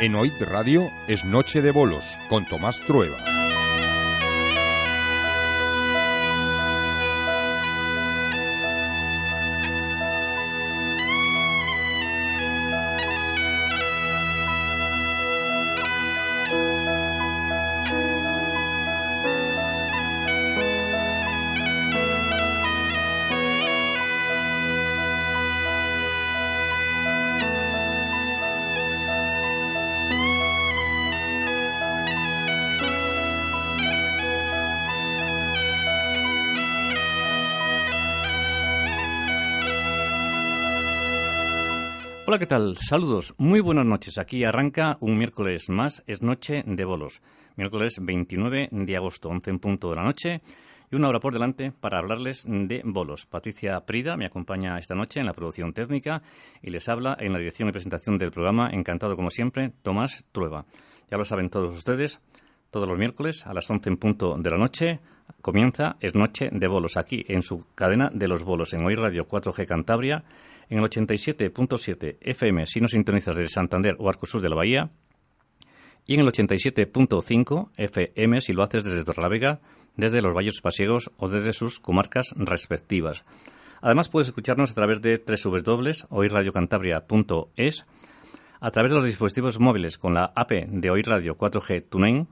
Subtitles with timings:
[0.00, 3.39] En OIT Radio es Noche de Bolos con Tomás Trueba.
[42.40, 42.74] ¿Qué tal?
[42.78, 44.16] Saludos, muy buenas noches.
[44.16, 47.20] Aquí arranca un miércoles más, es Noche de Bolos.
[47.56, 50.40] Miércoles 29 de agosto, 11 en punto de la noche
[50.90, 53.26] y una hora por delante para hablarles de bolos.
[53.26, 56.22] Patricia Prida me acompaña esta noche en la producción técnica
[56.62, 60.64] y les habla en la dirección y presentación del programa, encantado como siempre, Tomás Trueba.
[61.10, 62.22] Ya lo saben todos ustedes,
[62.70, 65.00] todos los miércoles a las 11 en punto de la noche
[65.42, 69.28] comienza Es Noche de Bolos, aquí en su cadena de los bolos, en Hoy Radio
[69.28, 70.24] 4G Cantabria
[70.70, 74.90] en el 87.7 FM si nos sintonizas desde Santander o Arco Sur de la Bahía
[76.06, 79.60] y en el 87.5 FM si lo haces desde Torrelavega,
[79.96, 83.24] desde los Valles Pasiegos o desde sus comarcas respectivas.
[83.82, 87.86] Además puedes escucharnos a través de www.oirradiocantabria.es,
[88.60, 92.28] a través de los dispositivos móviles con la app de Oír Radio 4G TuneIn,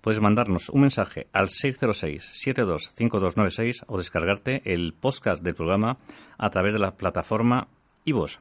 [0.00, 5.98] puedes mandarnos un mensaje al 606-725296 o descargarte el podcast del programa
[6.38, 7.68] a través de la plataforma
[8.04, 8.40] y vos.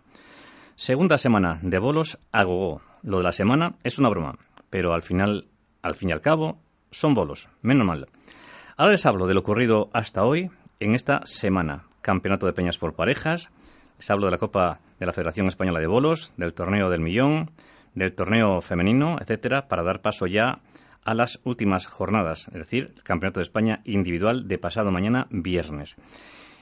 [0.76, 2.82] Segunda semana de bolos a gogo.
[3.04, 4.38] Lo de la semana es una broma,
[4.70, 5.48] pero al final,
[5.82, 6.58] al fin y al cabo,
[6.92, 8.08] son bolos, menos mal.
[8.78, 10.50] Ahora les hablo de lo ocurrido hasta hoy
[10.80, 11.84] en esta semana.
[12.02, 13.50] Campeonato de Peñas por parejas,
[13.98, 17.52] les hablo de la Copa de la Federación Española de Bolos, del Torneo del Millón,
[17.94, 20.60] del Torneo Femenino, etcétera, para dar paso ya
[21.04, 25.98] a las últimas jornadas, es decir, el Campeonato de España individual de pasado mañana viernes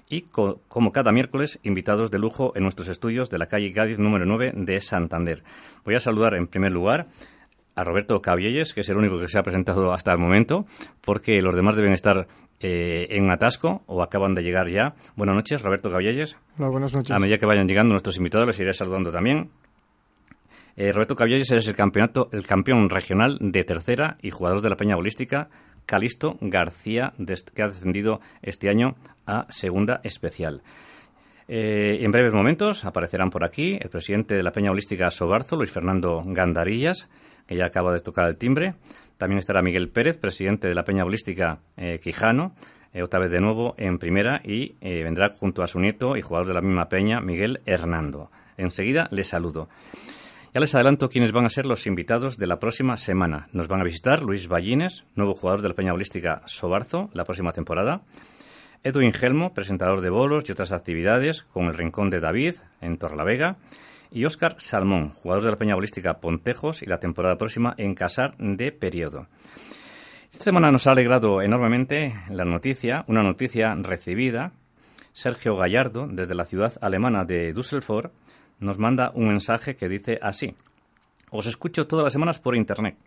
[0.09, 4.25] y como cada miércoles, invitados de lujo en nuestros estudios de la calle Cádiz número
[4.25, 5.43] 9 de Santander.
[5.83, 7.07] Voy a saludar en primer lugar
[7.75, 10.65] a Roberto Cabielles, que es el único que se ha presentado hasta el momento,
[11.01, 12.27] porque los demás deben estar
[12.59, 14.95] eh, en atasco o acaban de llegar ya.
[15.15, 16.37] Buenas noches, Roberto Cabielles.
[16.57, 17.15] Hola, buenas noches.
[17.15, 19.51] A medida que vayan llegando nuestros invitados, les iré saludando también.
[20.75, 24.75] Eh, Roberto Cabielles es el, campeonato, el campeón regional de tercera y jugador de la
[24.75, 25.49] Peña Bolística
[25.87, 27.13] Calisto García,
[27.55, 30.61] que ha descendido este año a Segunda Especial.
[31.47, 35.71] Eh, en breves momentos aparecerán por aquí el presidente de la Peña Holística Sobarzo, Luis
[35.71, 37.09] Fernando Gandarillas,
[37.47, 38.75] que ya acaba de tocar el timbre.
[39.17, 42.53] También estará Miguel Pérez, presidente de la Peña Holística eh, Quijano,
[42.93, 46.49] eh, otra vez de nuevo en primera, y vendrá junto a su nieto y jugador
[46.49, 48.29] de la misma peña, Miguel Hernando.
[48.57, 49.69] Enseguida les saludo.
[50.57, 53.47] Ya les adelanto quiénes van a ser los invitados de la próxima semana.
[53.53, 57.51] Nos van a visitar Luis Ballines, nuevo jugador de la Peña Bolística Sobarzo, la próxima
[57.51, 58.01] temporada.
[58.83, 63.57] Edwin Gelmo, presentador de bolos y otras actividades, con el Rincón de David en Torlavega.
[64.09, 68.35] Y Óscar Salmón, jugador de la Peña Bolística Pontejos y la temporada próxima en Casar
[68.39, 69.27] de Periodo.
[70.31, 74.53] Esta semana nos ha alegrado enormemente la noticia, una noticia recibida.
[75.13, 78.11] Sergio Gallardo, desde la ciudad alemana de Düsseldorf,
[78.59, 80.55] nos manda un mensaje que dice así.
[81.29, 82.97] Os escucho todas las semanas por Internet.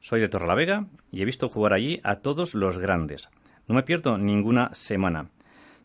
[0.00, 3.28] Soy de Torrelavega y he visto jugar allí a todos los grandes.
[3.68, 5.28] No me pierdo ninguna semana.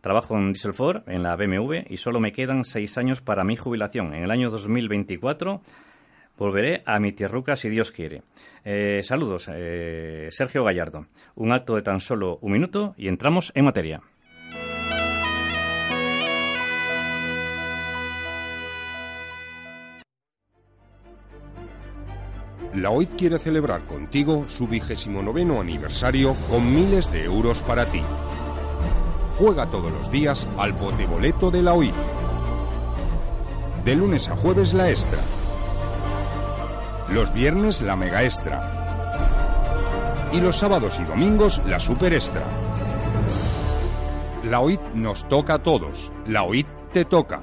[0.01, 4.13] Trabajo en Düsseldorf, en la BMW, y solo me quedan seis años para mi jubilación.
[4.13, 5.61] En el año 2024
[6.37, 8.21] volveré a mi tierruca si Dios quiere.
[8.63, 11.07] Eh, saludos, eh, Sergio Gallardo.
[11.35, 14.01] Un acto de tan solo un minuto y entramos en materia.
[22.75, 28.01] La OIT quiere celebrar contigo su vigésimo noveno aniversario con miles de euros para ti.
[29.37, 31.95] Juega todos los días al bote-boleto de la OIT.
[33.85, 35.19] De lunes a jueves la extra.
[37.09, 38.71] Los viernes la mega extra.
[40.33, 42.45] Y los sábados y domingos la super extra.
[44.43, 46.11] La OIT nos toca a todos.
[46.27, 47.41] La OIT te toca.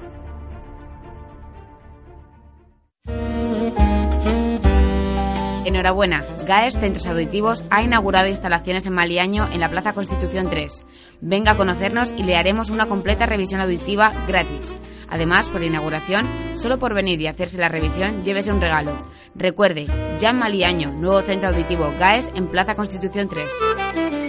[5.83, 10.85] Enhorabuena, GAES Centros Auditivos ha inaugurado instalaciones en Maliaño en la Plaza Constitución 3.
[11.21, 14.79] Venga a conocernos y le haremos una completa revisión auditiva gratis.
[15.09, 19.09] Además, por inauguración, solo por venir y hacerse la revisión, llévese un regalo.
[19.35, 19.87] Recuerde,
[20.21, 24.22] ya en Maliaño, nuevo centro auditivo GAES en Plaza Constitución 3.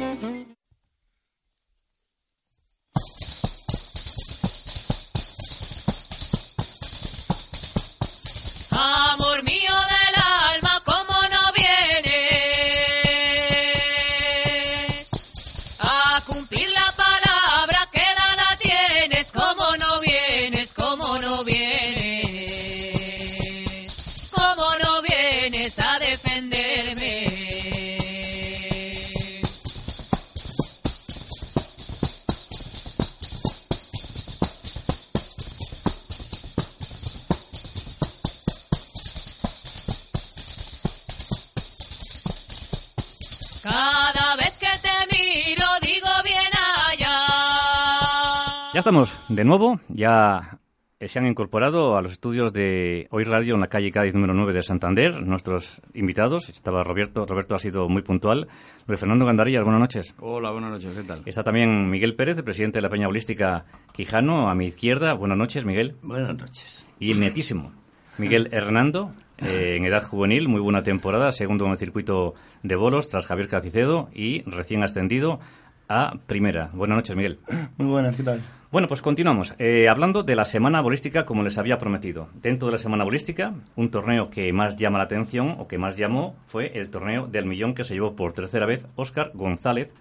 [43.64, 46.52] Cada vez que te miro digo bien
[46.92, 47.16] allá.
[48.74, 50.60] Ya estamos de nuevo, ya
[51.00, 54.52] se han incorporado a los estudios de Hoy Radio en la calle Cádiz número 9
[54.52, 56.50] de Santander nuestros invitados.
[56.50, 58.50] Estaba Roberto, Roberto ha sido muy puntual.
[58.86, 60.14] Luis Fernando Gandarillas, buenas noches.
[60.20, 61.22] Hola, buenas noches, ¿qué tal?
[61.26, 63.64] Está también Miguel Pérez, el presidente de la Peña Bolística
[63.94, 65.14] Quijano, a mi izquierda.
[65.14, 65.96] Buenas noches, Miguel.
[66.02, 66.86] Buenas noches.
[67.00, 67.72] Y el netísimo,
[68.18, 69.14] Miguel Hernando,
[69.44, 73.48] eh, en edad juvenil, muy buena temporada, segundo en el circuito de bolos tras Javier
[73.48, 75.40] Cacicedo y recién ascendido
[75.90, 76.70] a primera.
[76.74, 77.40] Buenas noches, Miguel.
[77.78, 78.42] Muy buenas, ¿qué tal?
[78.72, 79.54] Bueno, pues continuamos.
[79.60, 82.30] Eh, hablando de la semana bolística, como les había prometido.
[82.42, 85.96] Dentro de la semana bolística, un torneo que más llama la atención o que más
[85.96, 89.94] llamó fue el torneo del millón que se llevó por tercera vez Óscar González,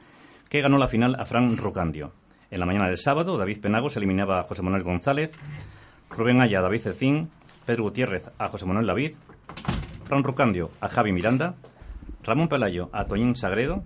[0.49, 2.13] que ganó la final a Fran Rucandio.
[2.51, 5.33] En la mañana del sábado, David Penagos eliminaba a José Manuel González,
[6.09, 7.29] Rubén Aya a David Cecín,
[7.67, 9.17] Pedro Gutiérrez a José Manuel David,
[10.05, 11.55] Fran Rucandio a Javi Miranda,
[12.23, 13.83] Ramón Pelayo a Toñín Sagredo,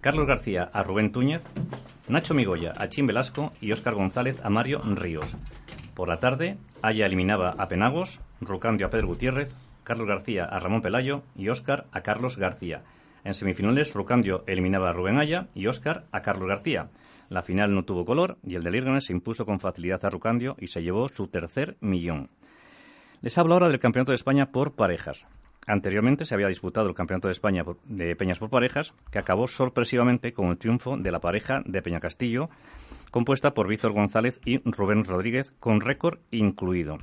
[0.00, 1.42] Carlos García a Rubén Túñez,
[2.08, 5.36] Nacho Migoya a Chim Velasco y Óscar González a Mario Ríos.
[5.94, 9.52] Por la tarde, Aya eliminaba a Penagos, Rucandio a Pedro Gutiérrez,
[9.84, 12.82] Carlos García a Ramón Pelayo y Óscar a Carlos García.
[13.24, 16.88] En semifinales, Rucandio eliminaba a Rubén Aya y Óscar a Carlos García.
[17.28, 20.56] La final no tuvo color y el de Lírganes se impuso con facilidad a Rucandio
[20.58, 22.30] y se llevó su tercer millón.
[23.20, 25.26] Les hablo ahora del Campeonato de España por parejas.
[25.66, 30.32] Anteriormente se había disputado el Campeonato de España de Peñas por parejas, que acabó sorpresivamente
[30.32, 32.48] con el triunfo de la pareja de Peña Castillo,
[33.10, 36.98] compuesta por Víctor González y Rubén Rodríguez, con récord incluido.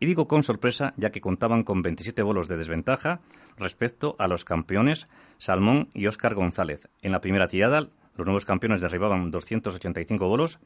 [0.00, 3.20] Y digo con sorpresa, ya que contaban con 27 bolos de desventaja
[3.56, 5.06] respecto a los campeones
[5.38, 6.88] Salmón y Óscar González.
[7.02, 10.58] En la primera tirada, los nuevos campeones derribaban 285 bolos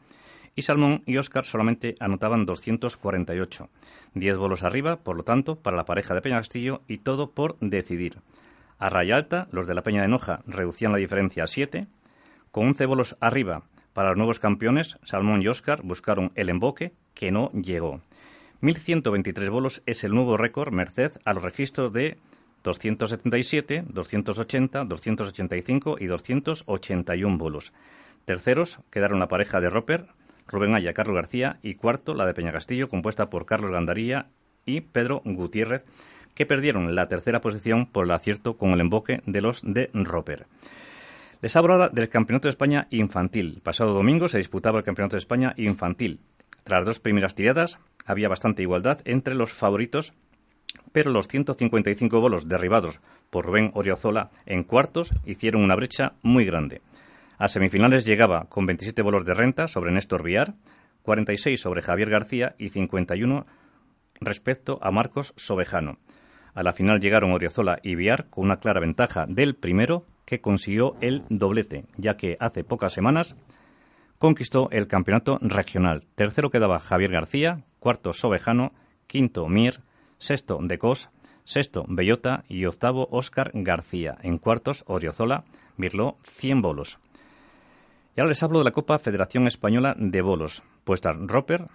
[0.55, 3.69] y Salmón y Óscar solamente anotaban 248.
[4.15, 7.59] 10 bolos arriba, por lo tanto, para la pareja de Peña Castillo y todo por
[7.61, 8.19] decidir.
[8.79, 11.87] A raya alta, los de la Peña de Noja reducían la diferencia a 7.
[12.51, 13.63] Con 11 bolos arriba
[13.93, 18.01] para los nuevos campeones, Salmón y Óscar buscaron el emboque, que no llegó.
[18.63, 22.17] 1.123 bolos es el nuevo récord merced a los registros de
[22.63, 27.73] 277, 280, 285 y 281 bolos.
[28.25, 30.07] Terceros quedaron la pareja de Roper,
[30.49, 34.27] Rubén Aya, Carlos García y cuarto la de Peña Castillo, compuesta por Carlos Gandaría
[34.65, 35.85] y Pedro Gutiérrez,
[36.35, 40.47] que perdieron la tercera posición por el acierto con el emboque de los de Roper.
[41.41, 43.55] Les hablo ahora del Campeonato de España Infantil.
[43.57, 46.21] El pasado domingo se disputaba el Campeonato de España Infantil.
[46.65, 50.15] Tras dos primeras tiradas había bastante igualdad entre los favoritos,
[50.93, 53.01] pero los 155 bolos derribados
[53.31, 56.81] por Rubén Oriozola en cuartos hicieron una brecha muy grande.
[57.39, 60.55] A semifinales llegaba con 27 bolos de renta sobre Néstor Viar,
[61.03, 63.47] 46 sobre Javier García y 51
[64.21, 65.99] respecto a Marcos Sobejano.
[66.55, 70.97] A la final llegaron Oriozola y Viar con una clara ventaja del primero que consiguió
[71.01, 73.37] el doblete, ya que hace pocas semanas
[74.19, 76.07] conquistó el campeonato regional.
[76.17, 78.73] Tercero quedaba Javier García, cuarto Sobejano,
[79.07, 79.81] quinto Mir,
[80.19, 81.09] sexto Decos,
[81.45, 84.19] sexto Bellota y octavo Óscar García.
[84.23, 85.45] En cuartos Oriozola
[85.77, 86.99] virló 100 bolos.
[88.19, 90.65] Y ahora les hablo de la Copa Federación Española de Bolos.
[90.83, 91.67] Pues Roper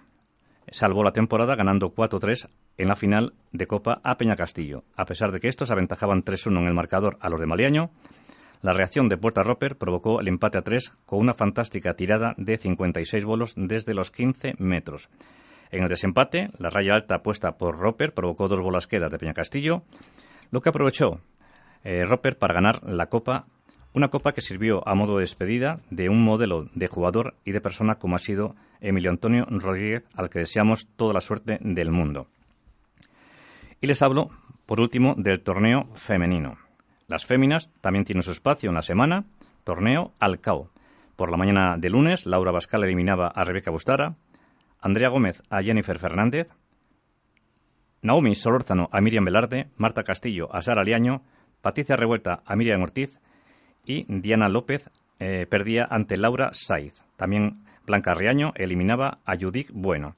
[0.70, 4.84] salvó la temporada ganando 4-3 en la final de Copa a Peña Castillo.
[4.94, 7.92] A pesar de que estos aventajaban 3-1 en el marcador a los de Maliaño,
[8.60, 12.58] la reacción de Puerta Roper provocó el empate a 3 con una fantástica tirada de
[12.58, 15.08] 56 bolos desde los 15 metros.
[15.70, 19.32] En el desempate, la raya alta puesta por Roper provocó dos bolas quedas de Peña
[19.32, 19.84] Castillo,
[20.50, 21.22] lo que aprovechó
[21.84, 23.46] eh, Roper para ganar la Copa
[23.94, 27.60] una copa que sirvió a modo de despedida de un modelo de jugador y de
[27.60, 32.26] persona como ha sido Emilio Antonio Rodríguez, al que deseamos toda la suerte del mundo.
[33.80, 34.30] Y les hablo,
[34.66, 36.58] por último, del torneo femenino.
[37.06, 39.24] Las féminas también tienen su espacio en la semana,
[39.62, 40.70] torneo Alcao.
[41.14, 44.16] Por la mañana de lunes, Laura Bascal eliminaba a Rebeca Bustara,
[44.80, 46.48] Andrea Gómez a Jennifer Fernández,
[48.02, 51.22] Naomi Solórzano a Miriam Velarde, Marta Castillo a Sara Liaño,
[51.62, 53.20] Patricia Revuelta a Miriam Ortiz
[53.86, 57.02] y Diana López eh, perdía ante Laura Saiz.
[57.16, 60.16] También Blanca Riaño eliminaba a Judith Bueno.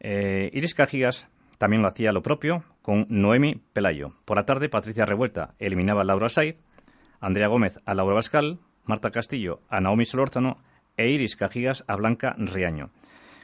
[0.00, 4.12] Eh, Iris Cajigas también lo hacía lo propio con Noemi Pelayo.
[4.24, 6.56] Por la tarde, Patricia Revuelta eliminaba a Laura Saiz,
[7.20, 10.58] Andrea Gómez a Laura Bascal, Marta Castillo a Naomi Solórzano
[10.96, 12.90] e Iris Cajigas a Blanca Riaño.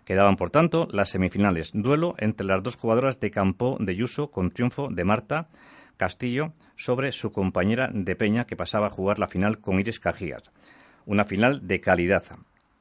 [0.04, 1.70] Quedaban, por tanto, las semifinales.
[1.72, 5.48] Duelo entre las dos jugadoras de campo de Yuso con triunfo de Marta
[6.00, 10.50] Castillo sobre su compañera de Peña que pasaba a jugar la final con Iris Cajías.
[11.04, 12.24] Una final de calidad.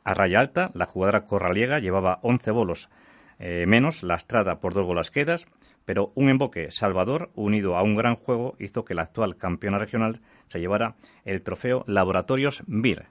[0.06, 2.90] A raya alta, la jugadora corraliega llevaba 11 bolos
[3.38, 5.48] eh, menos, lastrada por dos bolas quedas,
[5.84, 10.22] Pero un emboque salvador, unido a un gran juego, hizo que la actual campeona regional
[10.48, 10.96] se llevara
[11.26, 13.08] el trofeo Laboratorios VIR.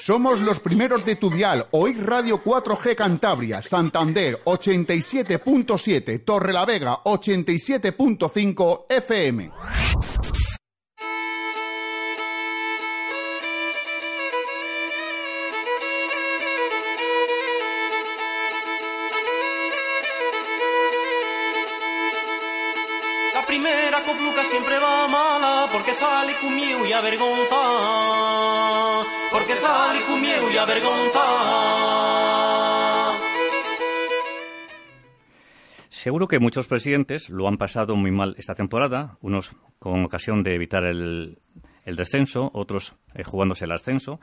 [0.00, 1.66] Somos los primeros de tu dial.
[1.72, 9.50] Hoy Radio 4G Cantabria, Santander 87.7, Torrelavega 87.5 FM.
[24.52, 27.62] Siempre va mala porque sale con mieu y avergonza.
[29.32, 31.26] Porque sale con mieu y avergonza.
[35.88, 40.54] Seguro que muchos presidentes lo han pasado muy mal esta temporada, unos con ocasión de
[40.54, 41.38] evitar el,
[41.86, 44.20] el descenso, otros eh, jugándose el ascenso.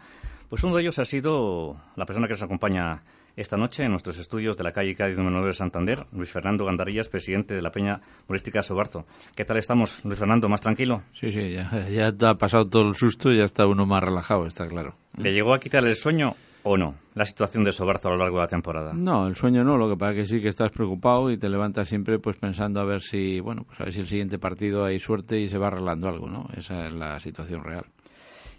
[0.47, 3.03] Pues uno de ellos ha sido la persona que nos acompaña
[3.39, 6.65] esta noche en nuestros estudios de la calle Cádiz número 9 de Santander, Luis Fernando
[6.65, 9.05] Gandarillas, presidente de la Peña Humorística Sobarzo.
[9.33, 10.49] ¿Qué tal estamos, Luis Fernando?
[10.49, 11.03] ¿Más tranquilo?
[11.13, 14.45] Sí, sí, ya, ya ha pasado todo el susto y ya está uno más relajado,
[14.45, 14.95] está claro.
[15.17, 18.37] ¿Le llegó a quitar el sueño o no la situación de Sobarzo a lo largo
[18.37, 18.91] de la temporada?
[18.93, 21.87] No, el sueño no, lo que pasa que sí que estás preocupado y te levantas
[21.87, 24.99] siempre pues pensando a ver si, bueno, pues a ver si el siguiente partido hay
[24.99, 26.49] suerte y se va arreglando algo, ¿no?
[26.57, 27.85] Esa es la situación real.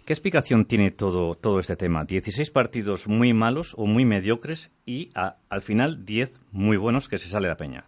[0.05, 2.05] ¿Qué explicación tiene todo, todo este tema?
[2.05, 7.29] 16 partidos muy malos o muy mediocres y al final 10 muy buenos que se
[7.29, 7.85] sale la peña.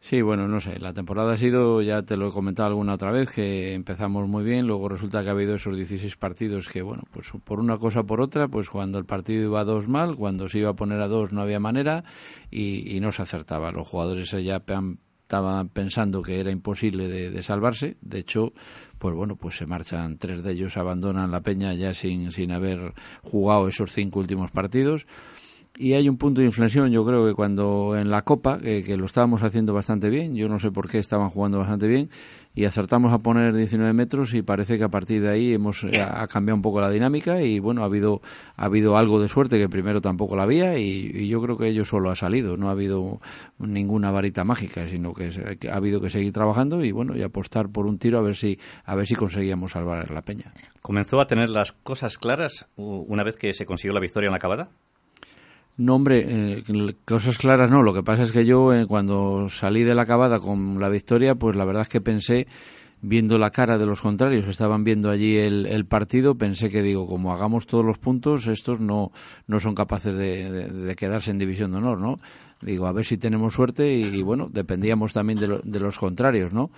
[0.00, 3.12] Sí, bueno, no sé, la temporada ha sido, ya te lo he comentado alguna otra
[3.12, 7.04] vez, que empezamos muy bien, luego resulta que ha habido esos 16 partidos que, bueno,
[7.12, 10.16] pues por una cosa o por otra, pues cuando el partido iba a dos mal,
[10.16, 12.02] cuando se iba a poner a dos no había manera
[12.50, 13.70] y, y no se acertaba.
[13.70, 14.74] Los jugadores ya pe-
[15.32, 18.52] estaban pensando que era imposible de, salvarse, de hecho,
[18.98, 22.92] pues bueno, pues se marchan tres de ellos, abandonan la peña ya sin, sin haber
[23.22, 25.06] jugado esos cinco últimos partidos.
[25.74, 29.06] Y hay un punto de inflexión, yo creo que cuando en la Copa, que lo
[29.06, 32.10] estábamos haciendo bastante bien, yo no sé por qué estaban jugando bastante bien,
[32.54, 36.02] y acertamos a poner 19 metros y parece que a partir de ahí hemos eh,
[36.02, 38.20] ha cambiado un poco la dinámica y bueno, ha habido,
[38.56, 41.84] ha habido algo de suerte que primero tampoco la había y, yo creo que ello
[41.84, 43.20] solo ha salido, no ha habido
[43.58, 45.30] ninguna varita mágica, sino que,
[45.70, 48.58] ha habido que seguir trabajando y bueno, y apostar por un tiro a ver si,
[48.84, 50.52] a ver si conseguíamos salvar la peña.
[50.82, 54.36] ¿Comenzó a tener las cosas claras una vez que se consiguió la victoria en la
[54.36, 54.68] acabada?
[55.78, 56.64] No, hombre, eh,
[57.04, 57.82] cosas claras no.
[57.82, 61.34] Lo que pasa es que yo, eh, cuando salí de la acabada con la victoria,
[61.34, 62.46] pues la verdad es que pensé,
[63.00, 67.32] viendo la cara de los contrarios, estaban viendo allí el, partido, pensé que, digo, como
[67.32, 69.12] hagamos todos los puntos, estos no,
[69.46, 72.18] no son capaces de quedarse en división de honor, ¿no?
[72.60, 75.98] Digo, a ver si tenemos suerte y, y, bueno, dependíamos también de, lo- de los
[75.98, 76.70] contrarios, ¿no?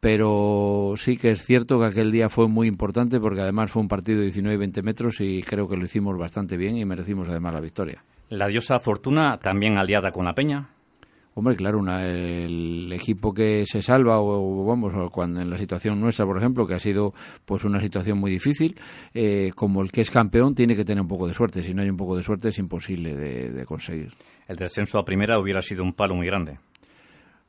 [0.00, 3.88] Pero sí que es cierto que aquel día fue muy importante porque además fue un
[3.88, 7.28] partido de 19 y 20 metros y creo que lo hicimos bastante bien y merecimos
[7.28, 8.04] además la victoria.
[8.30, 10.70] La diosa Fortuna, también aliada con la peña.
[11.34, 16.00] Hombre, claro, una- el equipo que se salva o, o vamos, cuando en la situación
[16.00, 18.78] nuestra, por ejemplo, que ha sido pues una situación muy difícil,
[19.14, 21.62] eh, como el que es campeón tiene que tener un poco de suerte.
[21.62, 24.12] Si no hay un poco de suerte es imposible de, de conseguir.
[24.48, 26.58] El descenso a primera hubiera sido un palo muy grande.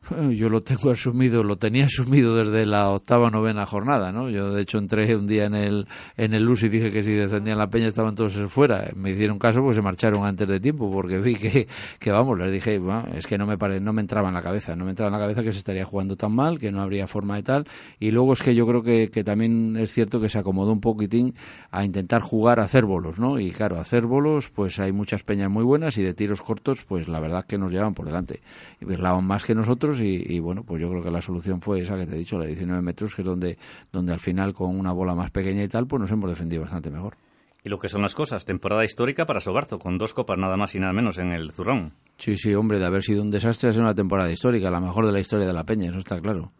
[0.31, 4.29] Yo lo tengo asumido, lo tenía asumido desde la octava novena jornada, ¿no?
[4.29, 7.11] Yo de hecho entré un día en el en el LUS y dije que si
[7.11, 8.89] descendían la peña estaban todos fuera.
[8.95, 11.67] Me hicieron caso porque se marcharon antes de tiempo porque vi que,
[11.99, 14.41] que vamos, les dije, bueno, es que no me pare, no me entraba en la
[14.41, 16.81] cabeza, no me entraba en la cabeza que se estaría jugando tan mal, que no
[16.81, 17.67] habría forma de tal.
[17.99, 20.81] Y luego es que yo creo que, que también es cierto que se acomodó un
[20.81, 21.35] poquitín
[21.69, 23.39] a intentar jugar a hacer bolos, ¿no?
[23.39, 26.83] Y claro, a hacer bolos, pues hay muchas peñas muy buenas y de tiros cortos,
[26.87, 28.41] pues la verdad que nos llevan por delante.
[28.79, 31.81] Y birlaban más que nosotros y, y, bueno, pues yo creo que la solución fue
[31.81, 33.57] esa que te he dicho, la de 19 metros, que es donde,
[33.91, 36.89] donde al final con una bola más pequeña y tal, pues nos hemos defendido bastante
[36.89, 37.17] mejor.
[37.63, 40.73] Y lo que son las cosas, temporada histórica para Sobarzo, con dos copas nada más
[40.73, 41.93] y nada menos en el Zurrón.
[42.17, 45.11] Sí, sí, hombre, de haber sido un desastre, sido una temporada histórica, la mejor de
[45.11, 46.51] la historia de la Peña, eso está claro.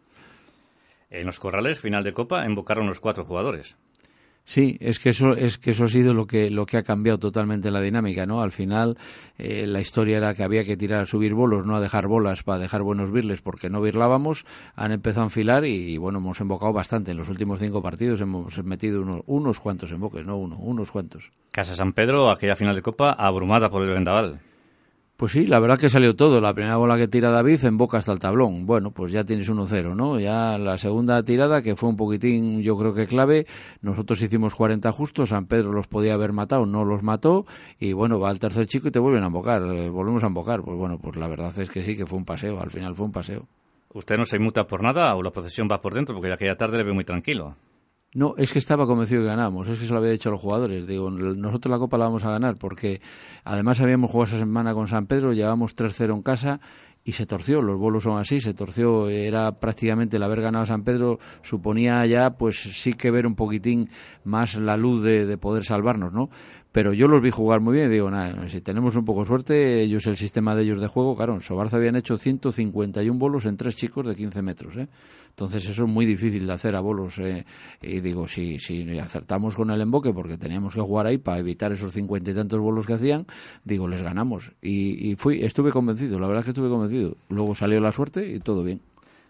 [1.10, 3.76] En los corrales, final de copa, invocaron los cuatro jugadores.
[4.44, 7.18] Sí, es que eso es que eso ha sido lo que lo que ha cambiado
[7.18, 8.42] totalmente la dinámica, ¿no?
[8.42, 8.98] Al final
[9.38, 12.42] eh, la historia era que había que tirar a subir bolos, no a dejar bolas
[12.42, 14.44] para dejar buenos birles porque no birlábamos.
[14.74, 18.62] Han empezado a enfilar y, bueno hemos embocado bastante en los últimos cinco partidos hemos
[18.64, 21.30] metido unos, unos cuantos emboques, no uno, unos cuantos.
[21.52, 24.40] Casa San Pedro, aquella final de Copa abrumada por el vendaval.
[25.22, 26.40] Pues sí, la verdad que salió todo.
[26.40, 28.66] La primera bola que tira David en boca hasta el tablón.
[28.66, 30.18] Bueno, pues ya tienes 1-0, ¿no?
[30.18, 33.46] Ya la segunda tirada, que fue un poquitín, yo creo que clave,
[33.82, 37.46] nosotros hicimos 40 justos, San Pedro los podía haber matado, no los mató,
[37.78, 40.60] y bueno, va al tercer chico y te vuelven a embocar, eh, volvemos a embocar.
[40.62, 43.06] Pues bueno, pues la verdad es que sí, que fue un paseo, al final fue
[43.06, 43.46] un paseo.
[43.94, 46.16] ¿Usted no se inmuta por nada o la procesión va por dentro?
[46.16, 47.54] Porque aquella tarde le veo muy tranquilo.
[48.14, 50.40] No, es que estaba convencido que ganábamos, es que se lo había dicho a los
[50.40, 50.86] jugadores.
[50.86, 53.00] Digo, nosotros la Copa la vamos a ganar porque
[53.42, 56.60] además habíamos jugado esa semana con San Pedro, llevábamos 3-0 en casa
[57.04, 60.66] y se torció, los bolos son así, se torció, era prácticamente el haber ganado a
[60.66, 63.88] San Pedro suponía ya pues sí que ver un poquitín
[64.24, 66.28] más la luz de, de poder salvarnos, ¿no?
[66.72, 69.82] pero yo los vi jugar muy bien y digo, nada, si tenemos un poco suerte,
[69.82, 73.58] ellos el sistema de ellos de juego, claro, en Sobarza habían hecho 151 bolos en
[73.58, 74.88] tres chicos de 15 metros, ¿eh?
[75.32, 77.18] Entonces eso es muy difícil de hacer a bolos.
[77.18, 77.44] Eh,
[77.80, 81.72] y digo, si, si acertamos con el emboque, porque teníamos que jugar ahí para evitar
[81.72, 83.26] esos cincuenta y tantos bolos que hacían,
[83.64, 84.52] digo, les ganamos.
[84.60, 87.16] Y, y fui, estuve convencido, la verdad es que estuve convencido.
[87.28, 88.82] Luego salió la suerte y todo bien.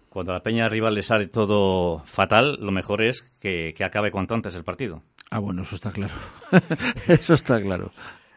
[0.09, 4.11] Cuando a la peña rival le sale todo fatal, lo mejor es que, que acabe
[4.11, 5.03] cuanto antes el partido.
[5.31, 6.12] Ah, bueno, eso está claro.
[7.09, 7.92] eso está claro.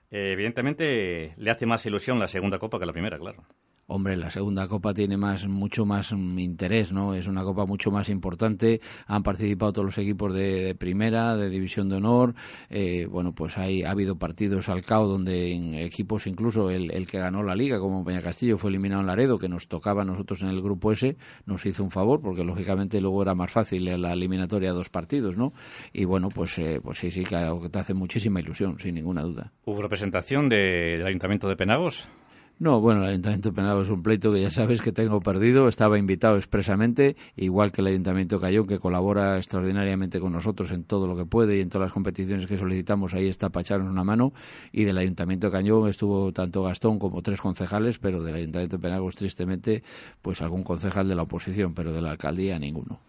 [0.10, 3.44] Eh, evidentemente le hace más ilusión la segunda copa que la primera, claro.
[3.88, 7.14] Hombre, la segunda copa tiene más, mucho más mm, interés, ¿no?
[7.14, 8.82] Es una copa mucho más importante.
[9.06, 12.34] Han participado todos los equipos de, primera, de división de honor.
[12.72, 17.20] Eh, bueno, pues hay, ha habido partidos al CAO donde en equipos, incluso el, que
[17.20, 20.42] ganó la liga, como Peña Castillo, fue eliminado en Laredo, que nos tocaba a nosotros
[20.42, 24.14] en el grupo S, nos hizo un favor, porque lógicamente luego era más fácil la
[24.14, 25.54] eliminatoria a dos partidos, ¿no?
[25.94, 29.52] Y bueno, pues, eh, pues sí, sí, que te hace muchísima ilusión, sin ninguna duda.
[29.64, 32.10] ¿Hubo representación de, del Ayuntamiento de Penagos?
[32.58, 35.68] No, bueno, el Ayuntamiento de es un pleito que ya sabes que tengo perdido.
[35.68, 40.86] Estaba invitado expresamente, igual que el Ayuntamiento de Cayón, que colabora extraordinariamente con nosotros en
[40.86, 43.14] todo lo que puede y en todas las competiciones que solicitamos.
[43.14, 44.32] Ahí está para echarnos una mano.
[44.72, 49.16] Y del Ayuntamiento de estuvo tanto Gastón como tres concejales, pero del Ayuntamiento de Penagos,
[49.16, 49.84] tristemente,
[50.22, 53.02] pues algún concejal de la oposición, pero de la alcaldía ninguno.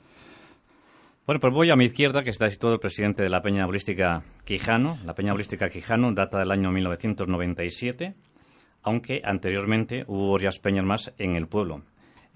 [1.25, 4.25] Bueno, pues voy a mi izquierda, que está situado el presidente de la Peña Bolística
[4.45, 4.99] Quijano.
[5.05, 8.15] La Peña Bolística Quijano data del año 1997
[8.87, 11.83] aunque anteriormente hubo varias peñas más en el pueblo.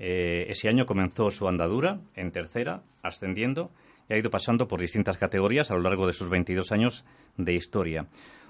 [0.01, 3.71] Eh, ese año comenzó su andadura en tercera, ascendiendo,
[4.09, 7.05] y ha ido pasando por distintas categorías a lo largo de sus 22 años
[7.37, 8.07] de historia.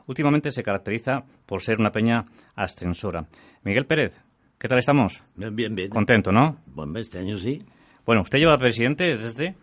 [0.07, 2.25] Últimamente se caracteriza por ser una peña
[2.57, 3.27] ascensora.
[3.65, 4.19] Miguel Pérez,
[4.59, 5.23] ¿qué tal estamos?
[5.37, 5.91] Bien, bien, bien.
[5.91, 6.57] Contento, ¿no?
[6.69, 7.63] Bueno, este año sí.
[8.07, 9.55] Bueno, ¿usted lleva presidente desde...?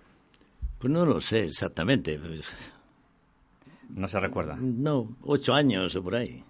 [0.78, 2.20] Pues no lo sé exactamente.
[3.90, 4.58] No se recuerda.
[4.62, 6.44] No, ocho años o por ahí.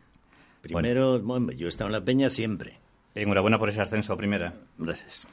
[0.67, 1.51] Primero, bueno.
[1.51, 2.77] yo he estado en la Peña siempre.
[3.15, 4.53] Enhorabuena por ese ascenso a primera.
[4.77, 5.27] Gracias.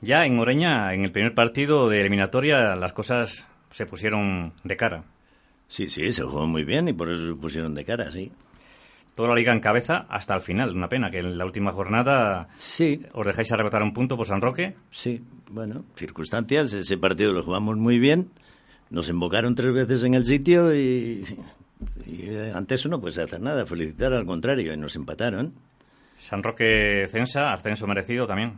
[0.00, 5.04] Ya en Oreña, en el primer partido de eliminatoria, las cosas se pusieron de cara.
[5.66, 8.30] Sí, sí, se jugó muy bien y por eso se pusieron de cara, sí.
[9.14, 10.76] Toda la liga en cabeza hasta el final.
[10.76, 13.00] Una pena que en la última jornada sí.
[13.12, 14.74] os dejáis arrebatar un punto por San Roque.
[14.90, 16.72] Sí, bueno, circunstancias.
[16.72, 18.30] Ese partido lo jugamos muy bien.
[18.90, 21.24] Nos invocaron tres veces en el sitio y
[22.06, 25.54] y eh, ante eso no puedes hacer nada, felicitar al contrario, y nos empataron.
[26.16, 28.54] San Roque Censa, ascenso merecido también.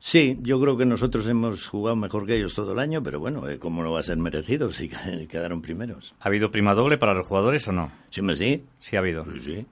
[0.00, 3.48] Sí, yo creo que nosotros hemos jugado mejor que ellos todo el año, pero bueno,
[3.48, 4.88] eh, ¿cómo no va a ser merecido si
[5.28, 6.14] quedaron primeros?
[6.20, 7.90] ¿Ha habido prima doble para los jugadores o no?
[8.10, 8.64] Sí, me sí.
[8.78, 9.24] Sí ha habido.
[9.24, 9.66] Sí, sí.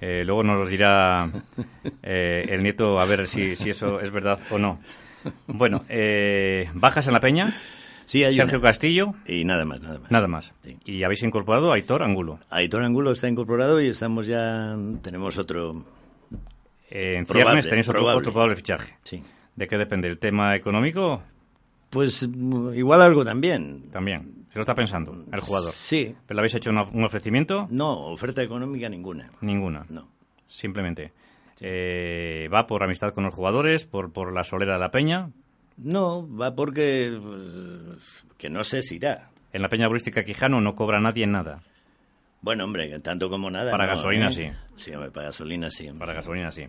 [0.00, 1.30] Eh, luego nos dirá
[2.02, 4.80] eh, el nieto a ver si, si, eso es verdad o no.
[5.46, 7.54] Bueno, eh, ¿bajas en la peña?
[8.12, 8.68] Sí, hay Sergio una.
[8.68, 9.14] Castillo.
[9.26, 10.10] Y nada más, nada más.
[10.10, 10.54] Nada más.
[10.62, 10.76] Sí.
[10.84, 12.40] Y habéis incorporado a Aitor Angulo.
[12.50, 14.76] Aitor Angulo está incorporado y estamos ya.
[15.00, 15.82] Tenemos otro.
[16.90, 18.18] Eh, en Probable, ciernes tenéis otro probable.
[18.18, 18.98] otro probable fichaje.
[19.02, 19.22] Sí.
[19.56, 20.08] ¿De qué depende?
[20.08, 21.22] ¿El tema económico?
[21.88, 22.28] Pues
[22.74, 23.88] igual algo también.
[23.90, 24.44] También.
[24.50, 25.72] Se lo está pensando el jugador.
[25.72, 26.14] Sí.
[26.26, 27.66] ¿Pero le habéis hecho un ofrecimiento?
[27.70, 29.30] No, oferta económica ninguna.
[29.40, 29.86] Ninguna.
[29.88, 30.06] No.
[30.48, 31.14] Simplemente.
[31.62, 35.30] Eh, va por amistad con los jugadores, por, por la solera de la peña.
[35.76, 37.16] No, va porque.
[37.20, 39.30] pues, que no sé si irá.
[39.52, 41.62] En la peña turística Quijano no cobra nadie nada.
[42.40, 43.70] Bueno, hombre, tanto como nada.
[43.70, 44.32] Para no, gasolina, ¿eh?
[44.32, 44.50] sí.
[44.74, 45.88] Sí, hombre, para gasolina sí.
[45.96, 46.66] Para gasolina, sí.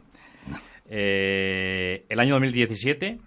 [0.86, 3.20] Eh, el año 2017,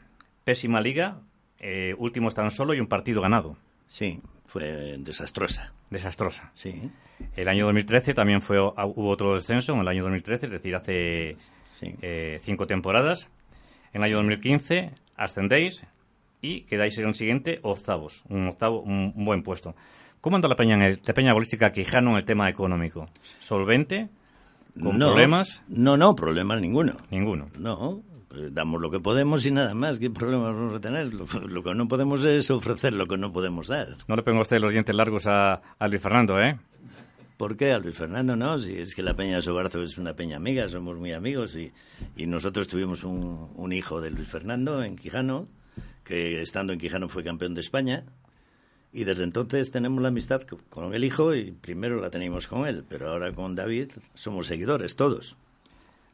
[0.45, 1.19] pésima liga,
[1.59, 3.57] eh, últimos tan solo y un partido ganado.
[3.89, 5.73] Sí, fue desastrosa.
[5.91, 6.51] Desastrosa.
[6.55, 6.91] Sí,
[7.35, 11.37] El año 2013 también fue hubo otro descenso, en el año 2013, es decir, hace
[11.65, 11.95] sí.
[12.03, 13.29] eh, cinco temporadas.
[13.93, 15.85] En el año 2015 ascendéis
[16.43, 19.75] y quedáis en el siguiente octavos, un octavo, un, buen puesto.
[20.21, 23.07] ¿Cómo anda la peña, en el- la peña bolística Quijano en el tema económico?
[23.39, 24.09] ¿Solvente?
[24.81, 25.63] ¿Con No, problemas?
[25.69, 26.97] No, no, problemas ninguno.
[27.11, 27.47] Ninguno.
[27.59, 29.99] No, pues damos lo que podemos y nada más.
[29.99, 31.15] ¿Qué problemas vamos a tener?
[31.15, 33.97] Lo, lo que no podemos es ofrecer lo que no podemos dar.
[34.09, 36.59] No le ponga usted los dientes largos a, a Luis Fernando, ¿eh?
[37.37, 37.72] ¿Por qué?
[37.72, 40.68] A Luis Fernando no, si es que la Peña de Sobarzo es una peña amiga,
[40.68, 41.70] somos muy amigos y,
[42.16, 45.46] y nosotros tuvimos un, un hijo de Luis Fernando en Quijano,
[46.03, 48.05] que estando en Quijano fue campeón de España
[48.90, 52.66] y desde entonces tenemos la amistad co- con el hijo y primero la teníamos con
[52.66, 55.37] él, pero ahora con David somos seguidores todos.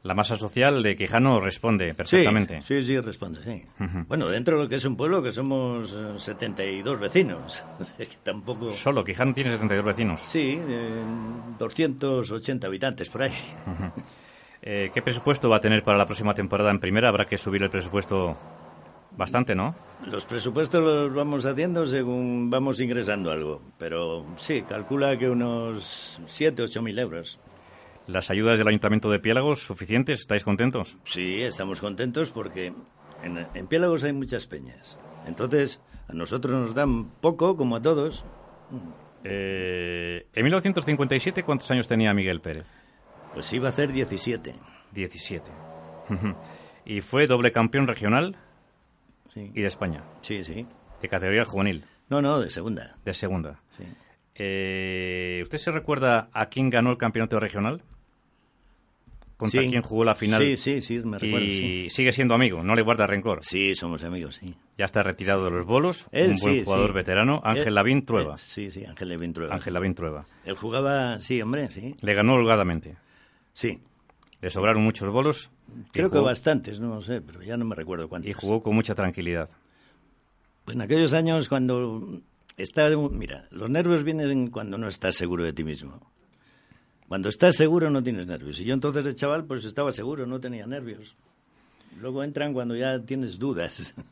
[0.04, 2.60] La masa social de Quijano responde perfectamente.
[2.62, 3.62] Sí, sí, sí, responde, sí.
[4.08, 8.06] Bueno, dentro de lo que es un pueblo que somos eh, 72 vecinos, o sea
[8.06, 8.70] que tampoco...
[8.72, 10.20] Solo Quijano tiene 72 vecinos.
[10.22, 10.88] Sí, eh,
[11.56, 13.32] 280 habitantes por ahí.
[14.60, 17.08] Eh, ¿Qué presupuesto va a tener para la próxima temporada en primera?
[17.08, 18.36] Habrá que subir el presupuesto
[19.16, 19.74] bastante, ¿no?
[20.06, 26.62] Los presupuestos los vamos haciendo según vamos ingresando algo, pero sí, calcula que unos 7,
[26.62, 27.38] 8 mil euros.
[28.06, 30.20] ¿Las ayudas del Ayuntamiento de Piélagos suficientes?
[30.20, 30.96] ¿Estáis contentos?
[31.04, 32.72] Sí, estamos contentos porque
[33.22, 34.98] en, en Piélagos hay muchas peñas.
[35.26, 38.24] Entonces, a nosotros nos dan poco, como a todos.
[39.24, 42.66] Eh, en 1957, ¿cuántos años tenía Miguel Pérez?
[43.34, 44.54] Pues iba a hacer 17.
[44.92, 45.50] 17.
[46.10, 46.34] Ujú.
[46.84, 48.36] y fue doble campeón regional
[49.28, 50.66] Sí, y de España, sí, sí.
[51.00, 52.96] de categoría juvenil, No, no, de segunda.
[53.04, 53.54] de segunda.
[53.70, 53.84] Sí.
[54.34, 57.82] Eh, ¿Usted se recuerda a quién ganó el campeonato regional?
[59.36, 59.68] ¿Contra Sí.
[59.70, 60.40] quién jugó la final?
[60.42, 61.90] Sí, sí, sí, me recuerdo, Y sí.
[61.90, 63.40] sigue siendo amigo, no le guarda rencor.
[63.42, 64.54] Sí, somos amigos, sí.
[64.78, 68.04] Ya está retirado de los bolos, Él un buen sí, jugador veterano, Ángel Él- Lavín
[68.06, 68.34] Trueba.
[68.34, 69.54] él- sí, sí, Ángel Lavín Trueba.
[69.54, 70.24] Ángel Lavín Trueba.
[70.44, 71.94] Él jugaba, sí, hombre, sí.
[72.02, 72.96] Le ganó holgadamente.
[73.52, 73.80] Sí.
[74.40, 75.50] Le sobraron muchos bolos.
[75.92, 78.28] Creo que bastantes, no lo sé, pero ya no me recuerdo cuántos.
[78.30, 79.48] Y jugó con mucha tranquilidad.
[80.68, 82.20] En aquellos años cuando
[82.56, 86.10] está, mira, los nervios vienen cuando no estás seguro de ti mismo.
[87.08, 88.60] Cuando estás seguro no tienes nervios.
[88.60, 91.14] Y yo entonces de chaval pues estaba seguro, no tenía nervios.
[92.00, 93.94] Luego entran cuando ya tienes dudas.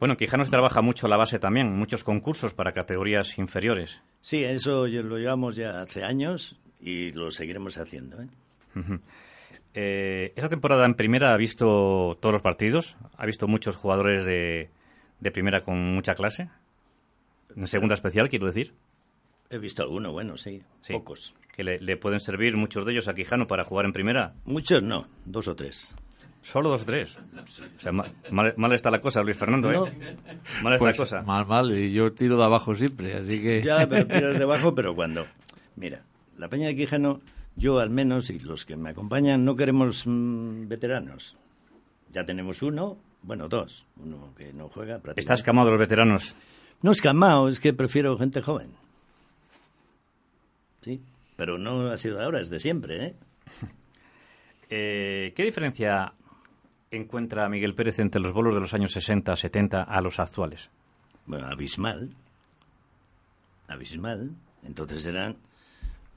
[0.00, 4.00] Bueno, Quijano se trabaja mucho la base también, muchos concursos para categorías inferiores.
[4.22, 8.22] Sí, eso lo llevamos ya hace años y lo seguiremos haciendo.
[8.22, 8.28] ¿eh?
[9.74, 14.70] Eh, esta temporada en primera ha visto todos los partidos, ha visto muchos jugadores de,
[15.20, 16.48] de primera con mucha clase.
[17.56, 18.74] En segunda especial, quiero decir.
[19.50, 20.92] He visto alguno, bueno, sí, Sí.
[20.92, 21.34] pocos.
[21.54, 24.34] Que le, le pueden servir muchos de ellos a Quijano para jugar en primera.
[24.46, 25.94] Muchos no, dos o tres.
[26.42, 27.16] Solo dos o tres.
[27.16, 29.74] O sea, ma- mal, mal está la cosa, Luis Fernando, ¿eh?
[29.74, 29.84] No.
[30.62, 31.22] Mal está Pues, la cosa.
[31.22, 33.62] Mal, mal, y yo tiro de abajo siempre, así que...
[33.62, 35.26] Ya, pero tiras debajo, pero cuando...
[35.76, 36.02] Mira,
[36.36, 37.20] la Peña de Quijano,
[37.56, 41.36] yo al menos, y los que me acompañan, no queremos mm, veteranos.
[42.10, 43.86] Ya tenemos uno, bueno, dos.
[43.96, 45.20] Uno que no juega prácticamente.
[45.20, 46.34] Está escamado los veteranos.
[46.84, 48.68] No escamado, es que prefiero gente joven.
[50.82, 51.00] Sí,
[51.34, 53.14] pero no ha sido de ahora, es de siempre, ¿eh?
[54.70, 56.14] Eh, ¿Qué diferencia
[56.90, 60.70] encuentra Miguel Pérez entre los bolos de los años 60, 70 a los actuales?
[61.26, 62.10] Bueno, abismal.
[63.68, 64.32] Abismal.
[64.62, 65.36] Entonces eran...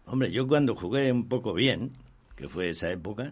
[0.05, 1.91] Hombre, yo cuando jugué un poco bien,
[2.35, 3.31] que fue esa época,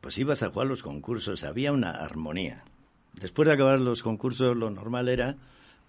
[0.00, 2.62] pues ibas a jugar los concursos, había una armonía.
[3.14, 5.36] Después de acabar los concursos, lo normal era,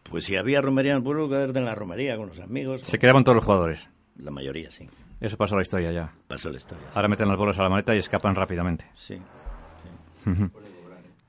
[0.10, 2.82] pues si había romería en el pueblo, quedarte en la romería con los amigos.
[2.82, 3.88] Se quedaban todos los jugadores.
[4.18, 4.88] La mayoría, sí.
[5.20, 6.14] Eso pasó a la historia ya.
[6.28, 6.86] Pasó la historia.
[6.94, 8.86] Ahora meten los bolos a la maleta y escapan rápidamente.
[8.94, 9.18] Sí.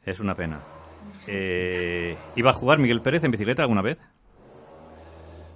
[0.05, 0.61] Es una pena.
[1.27, 3.99] Eh, ¿Iba a jugar Miguel Pérez en bicicleta alguna vez?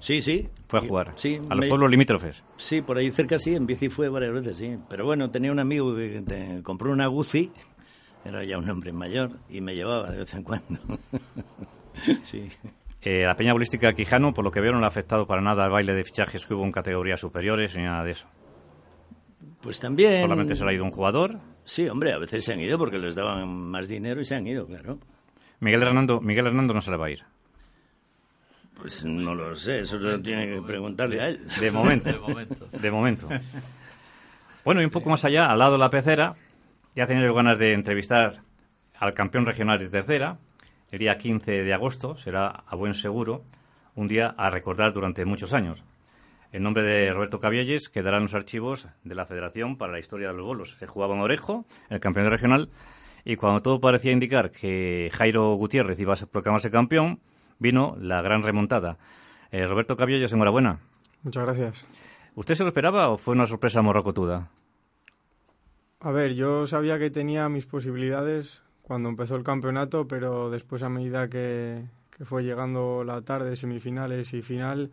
[0.01, 0.49] Sí, sí.
[0.69, 1.13] Fue a jugar.
[1.17, 2.43] Sí, a los me- pueblos limítrofes.
[2.57, 4.79] Sí, por ahí cerca sí, en bici fue varias veces, sí.
[4.89, 7.51] Pero bueno, tenía un amigo que te- compró una Guzzi,
[8.25, 10.79] era ya un hombre mayor, y me llevaba de vez en cuando.
[12.23, 12.49] sí.
[13.01, 15.65] Eh, la Peña Bolística Quijano, por lo que veo, no le ha afectado para nada
[15.65, 18.29] al baile de fichajes que hubo en categorías superiores ni nada de eso.
[19.61, 20.23] Pues también...
[20.23, 21.39] Solamente se le ha ido un jugador.
[21.65, 24.47] Sí, hombre, a veces se han ido porque les daban más dinero y se han
[24.47, 24.99] ido, claro.
[25.61, 27.25] Miguel Hernando, Miguel Hernando no se le va a ir.
[28.81, 31.41] Pues no lo sé, eso lo tiene que preguntarle a él.
[31.61, 32.11] De momento.
[32.13, 32.67] De momento.
[32.67, 33.29] De momento.
[34.65, 36.35] Bueno, y un poco más allá, al lado de la pecera,
[36.95, 38.43] ya tenido ganas de entrevistar
[38.97, 40.39] al campeón regional de tercera.
[40.91, 43.45] El día 15 de agosto será, a buen seguro,
[43.95, 45.85] un día a recordar durante muchos años.
[46.51, 50.35] En nombre de Roberto Cabielles quedarán los archivos de la Federación para la historia de
[50.35, 50.77] los bolos.
[50.79, 52.71] Se jugaba en Orejo, el campeón regional,
[53.23, 57.21] y cuando todo parecía indicar que Jairo Gutiérrez iba a proclamarse campeón,
[57.59, 58.97] vino la gran remontada.
[59.51, 60.81] Eh, Roberto Cabielles, enhorabuena.
[61.23, 61.87] Muchas gracias.
[62.35, 64.49] ¿Usted se lo esperaba o fue una sorpresa morrocotuda?
[66.01, 70.89] A ver, yo sabía que tenía mis posibilidades cuando empezó el campeonato, pero después a
[70.89, 71.85] medida que,
[72.17, 74.91] que fue llegando la tarde, semifinales y final,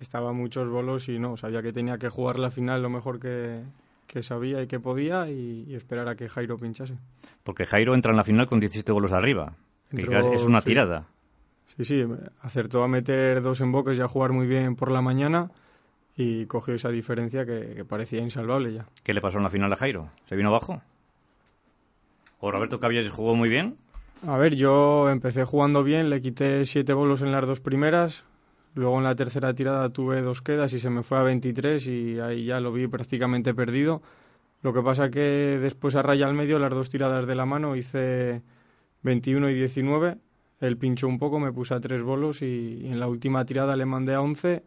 [0.00, 3.62] estaba muchos bolos y no, sabía que tenía que jugar la final lo mejor que,
[4.06, 6.98] que sabía y que podía y, y esperar a que Jairo pinchase.
[7.44, 9.54] Porque Jairo entra en la final con 17 golos arriba.
[9.90, 10.66] Entró- es una sí.
[10.66, 11.06] tirada.
[11.76, 12.04] Sí, sí,
[12.42, 15.50] acertó a meter dos emboques y a jugar muy bien por la mañana
[16.16, 18.86] y cogió esa diferencia que, que parecía insalvable ya.
[19.04, 20.08] ¿Qué le pasó en la final a Jairo?
[20.26, 20.80] ¿Se vino abajo?
[22.40, 23.76] ¿O Roberto Caballes jugó muy bien?
[24.26, 28.24] A ver, yo empecé jugando bien, le quité siete bolos en las dos primeras,
[28.74, 32.18] luego en la tercera tirada tuve dos quedas y se me fue a 23 y
[32.20, 34.02] ahí ya lo vi prácticamente perdido.
[34.62, 35.20] Lo que pasa que
[35.60, 38.42] después a raya al medio, las dos tiradas de la mano, hice
[39.02, 40.16] 21 y 19,
[40.60, 43.76] él pinchó un poco, me puse a tres bolos y, y en la última tirada
[43.76, 44.62] le mandé a 11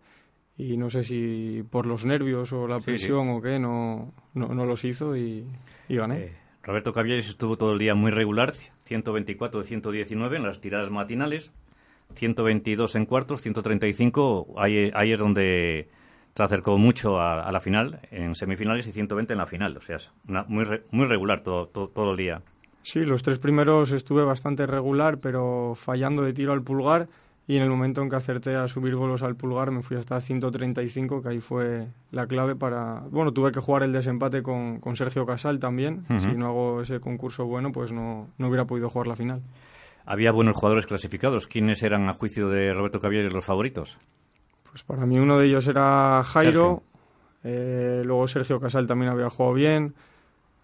[0.58, 2.89] y no sé si por los nervios o la Sí, sí.
[2.91, 5.45] presión o qué, no, no, no los hizo y,
[5.89, 6.19] y gané.
[6.19, 6.34] Eh,
[6.69, 8.53] Roberto Caballes estuvo todo el día muy regular,
[8.84, 11.51] 124 de 119 en las tiradas matinales,
[12.13, 15.89] 122 en cuartos, 135, ahí, ahí es donde
[16.36, 19.97] se acercó mucho a, la final, en semifinales y 120 en la final, o sea,
[20.47, 22.43] muy, muy regular todo, todo, todo el día.
[22.84, 27.08] Sí, los tres primeros estuve bastante regular, pero fallando de tiro al pulgar.
[27.49, 30.21] Y en el momento en que acerté a subir bolos al pulgar, me fui hasta
[30.21, 32.99] 135, que ahí fue la clave para.
[33.09, 36.03] Bueno, tuve que jugar el desempate con, con Sergio Casal también.
[36.19, 39.41] Si no hago ese concurso bueno, pues no, no hubiera podido jugar la final.
[40.05, 41.47] Había buenos jugadores clasificados.
[41.47, 43.97] ¿Quiénes eran, a juicio de Roberto Caballes, los favoritos?
[44.69, 46.83] Pues para mí uno de ellos era Jairo,
[47.43, 49.95] eh, luego Sergio Casal también había jugado bien,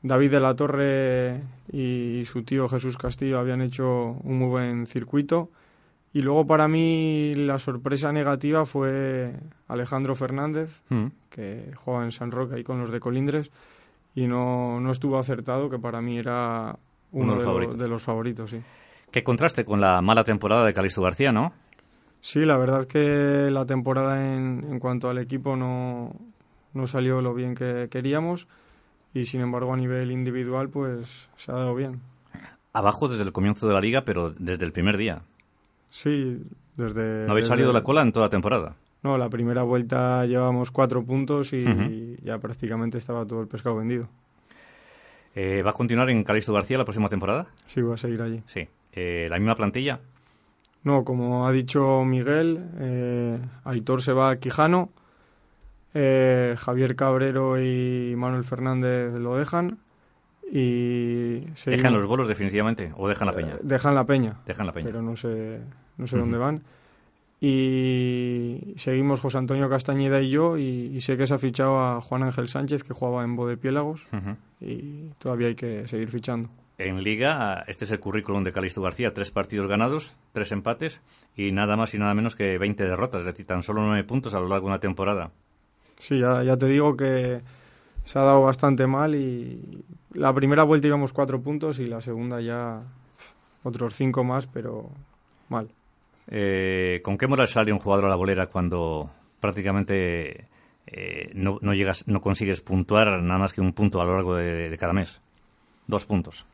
[0.03, 1.41] David de la Torre
[1.73, 5.49] y su tío Jesús Castillo habían hecho un muy buen circuito.
[6.15, 9.33] Y luego para mí la sorpresa negativa fue
[9.67, 11.07] Alejandro Fernández, Mm.
[11.29, 13.51] que juega en San Roque ahí con los de Colindres,
[14.15, 16.77] y no, no estuvo acertado, que para mí era
[17.11, 17.77] Uno uno, de los de, los, favoritos.
[17.77, 18.61] de los favoritos, sí.
[19.11, 21.51] Qué contraste con la mala temporada de Calixto García, ¿no?
[22.21, 26.15] Sí, la verdad que la temporada en, en cuanto al equipo no,
[26.73, 28.47] no salió lo bien que queríamos
[29.13, 31.99] y sin embargo a nivel individual pues se ha dado bien.
[32.71, 35.21] Abajo desde el comienzo de la liga, pero desde el primer día.
[35.95, 36.41] Sí,
[36.75, 37.23] desde...
[37.25, 38.75] ¿No habéis desde- salido de la cola en toda la temporada?
[39.01, 44.09] No, la primera vuelta llevábamos cuatro puntos y ya prácticamente estaba todo el pescado vendido.
[45.35, 47.47] Eh, ¿Va a continuar en Calixto García la próxima temporada?
[47.67, 48.41] Sí, voy a seguir allí.
[48.47, 48.67] Sí.
[48.91, 49.99] Eh, ¿La misma plantilla?
[50.83, 54.89] No, como ha dicho Miguel, eh, Aitor se va a Quijano,
[55.93, 59.77] eh, Javier Cabrero y Manuel Fernández lo dejan
[60.51, 63.53] y ¿Dejan seguimos- los bolos definitivamente o dejan la peña?
[63.55, 64.39] Eh, dejan la peña.
[64.45, 64.85] Dejan la peña.
[64.85, 65.59] Pero no sé,
[65.97, 66.23] no sé Ujú.
[66.25, 66.61] dónde van.
[67.41, 70.57] Y seguimos José Antonio Castañeda y yo.
[70.57, 74.05] Y, y sé que se ha fichado a Juan Ángel Sánchez, que jugaba en Bodepiélagos.
[74.11, 74.35] Ujú.
[74.61, 76.49] Y todavía hay que seguir fichando.
[76.77, 79.13] En Liga, este es el currículum de Calixto García.
[79.13, 81.01] Tres partidos ganados, tres empates
[81.35, 83.21] y nada más y nada menos que 20 derrotas.
[83.21, 85.31] Es decir, tan solo nueve puntos a lo largo de una temporada.
[85.99, 87.41] Sí, ya, ya te digo que
[88.03, 89.15] se ha dado bastante mal.
[89.15, 89.83] Y
[90.15, 92.83] la primera vuelta íbamos cuatro puntos y la segunda ya
[93.63, 94.89] otros cinco más, pero
[95.49, 95.69] mal.
[96.27, 100.47] Eh, ¿Con qué moral sale un jugador a la bolera cuando prácticamente
[100.87, 104.35] eh, no, no llegas, no consigues puntuar nada más que un punto a lo largo
[104.35, 105.21] de, de cada mes?
[105.87, 106.45] Dos puntos.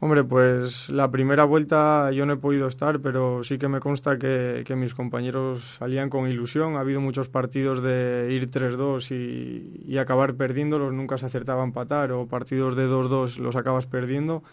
[0.00, 4.16] Hombre, pues la primera vuelta yo no he podido estar, pero sí que me consta
[4.16, 6.76] que, que mis compañeros salían con ilusión.
[6.76, 11.64] Ha habido muchos partidos de ir 3-2 y, y acabar perdiéndolos, nunca se acertaba a
[11.64, 14.44] empatar, o partidos de 2-2 los acabas perdiendo.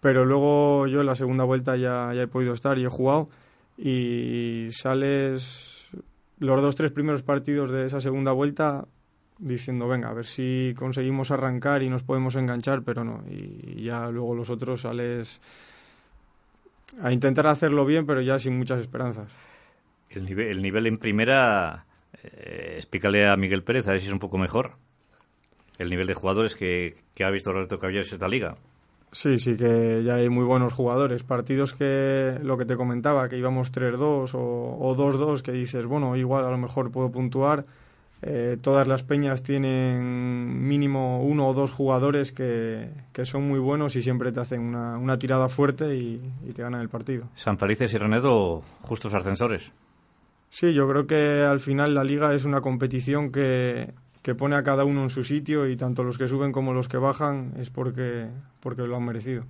[0.00, 3.30] Pero luego yo en la segunda vuelta ya, ya he podido estar y he jugado.
[3.78, 5.88] Y sales
[6.38, 8.84] los dos, tres primeros partidos de esa segunda vuelta
[9.38, 13.24] diciendo, venga, a ver si conseguimos arrancar y nos podemos enganchar, pero no.
[13.28, 15.40] Y ya luego los otros sales
[17.00, 19.30] a intentar hacerlo bien, pero ya sin muchas esperanzas.
[20.10, 21.86] El nivel, el nivel en primera,
[22.22, 24.72] eh, explícale a Miguel Pérez a ver si es un poco mejor.
[25.78, 28.54] El nivel de jugadores que, que ha visto Roberto Caballeros en esta liga.
[29.10, 31.24] Sí, sí que ya hay muy buenos jugadores.
[31.24, 36.16] Partidos que, lo que te comentaba, que íbamos 3-2 o, o 2-2, que dices, bueno,
[36.16, 37.64] igual a lo mejor puedo puntuar.
[38.26, 43.96] Eh, todas las peñas tienen mínimo uno o dos jugadores que, que son muy buenos
[43.96, 47.28] y siempre te hacen una, una tirada fuerte y, y te ganan el partido.
[47.34, 49.72] San Felices y Renedo, justos ascensores.
[50.48, 54.62] Sí, yo creo que al final la liga es una competición que, que pone a
[54.62, 57.68] cada uno en su sitio y tanto los que suben como los que bajan es
[57.68, 58.28] porque,
[58.60, 59.44] porque lo han merecido.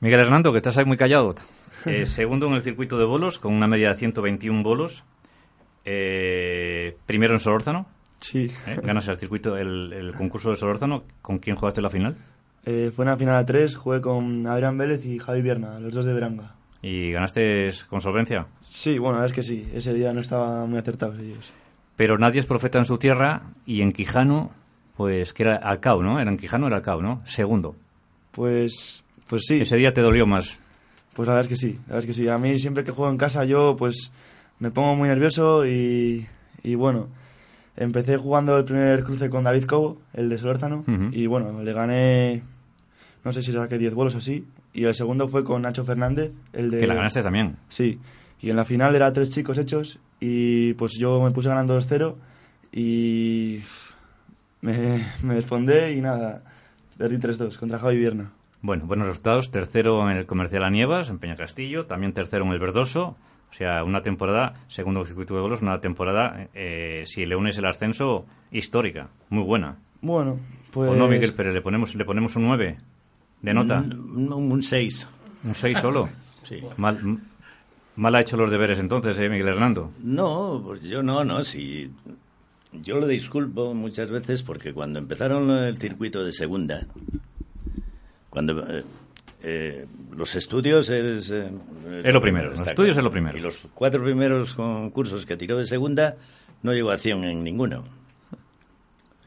[0.00, 1.34] Miguel Hernando, que estás ahí muy callado.
[1.86, 5.04] Eh, segundo en el circuito de bolos, con una media de 121 bolos.
[5.84, 7.86] Eh, primero en Solórzano.
[8.20, 8.50] Sí.
[8.66, 8.80] ¿eh?
[8.82, 11.04] Ganas el circuito, el, el concurso de Solórzano.
[11.20, 12.16] ¿Con quién jugaste la final?
[12.64, 16.06] Eh, fue una final a tres, jugué con Adrián Vélez y Javi Vierna, los dos
[16.06, 16.54] de Veranga.
[16.80, 18.46] ¿Y ganaste con solvencia?
[18.68, 19.68] Sí, bueno, es que sí.
[19.74, 21.52] Ese día no estaba muy acertado ellos.
[21.96, 24.50] Pero nadie es profeta en su tierra y en Quijano,
[24.96, 26.20] pues que era Alcao, ¿no?
[26.20, 27.22] Era en Quijano, era Alcao, ¿no?
[27.24, 27.76] Segundo.
[28.32, 29.60] Pues, pues sí.
[29.60, 30.58] Ese día te dolió más.
[31.14, 32.28] Pues la verdad es que sí, la verdad es que sí.
[32.28, 34.12] A mí siempre que juego en casa yo pues
[34.64, 36.26] me pongo muy nervioso y,
[36.62, 37.08] y bueno,
[37.76, 41.08] empecé jugando el primer cruce con David Cobo, el de Solórzano, Ujú.
[41.12, 42.42] y bueno, le gané,
[43.24, 46.70] no sé si saqué 10 bolos así, y el segundo fue con Nacho Fernández, el
[46.70, 46.80] de...
[46.80, 47.56] Que la ganaste también.
[47.68, 48.00] Sí,
[48.40, 52.14] y en la final era tres chicos hechos y pues yo me puse ganando 2-0
[52.72, 53.60] y
[54.62, 56.42] me, me respondé y nada,
[56.96, 58.32] perdí 3-2 contra Javi Vierna.
[58.62, 59.50] Bueno, buenos resultados.
[59.50, 61.84] Tercero en el Comercial Anievas, en Peña Castillo.
[61.84, 63.14] También tercero en el Verdoso.
[63.54, 67.64] O sea, una temporada, segundo circuito de bolos, una temporada, eh, si le unes el
[67.66, 69.10] ascenso, histórica.
[69.30, 69.76] Muy buena.
[70.02, 70.40] Bueno,
[70.72, 70.90] pues...
[70.90, 71.54] ¿O no, Miguel Pérez?
[71.54, 72.76] ¿Le ponemos, le ponemos un 9
[73.42, 73.78] de nota?
[73.78, 75.08] Un- un 6.
[75.44, 76.08] ¿Un 6 solo?
[76.42, 76.60] Sí.
[76.76, 79.92] Mal, ha hecho los deberes entonces, ¿eh, Miguel Hernando?
[80.02, 81.90] No, pues yo no, no, si
[82.72, 86.86] yo lo disculpo muchas veces porque cuando empezaron el circuito de segunda,
[88.28, 88.62] cuando
[89.46, 91.50] eh, los estudios es, eh,
[92.02, 93.36] Es lo primero, los estudios es lo primero.
[93.36, 96.16] Y los cuatro primeros concursos que tiró de segunda
[96.62, 97.84] no llegó a acción en ninguno.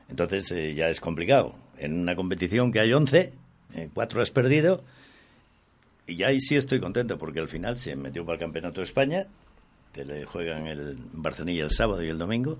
[0.10, 1.56] Entonces eh, ya es complicado.
[1.78, 3.34] En una competición que hay 11,
[3.76, 4.84] eh, cuatro has perdido
[6.08, 8.86] y ya ahí sí estoy contento porque al final se metió para el Campeonato de
[8.86, 9.28] España,
[9.94, 12.58] que le juegan el Barcelona el sábado y el domingo,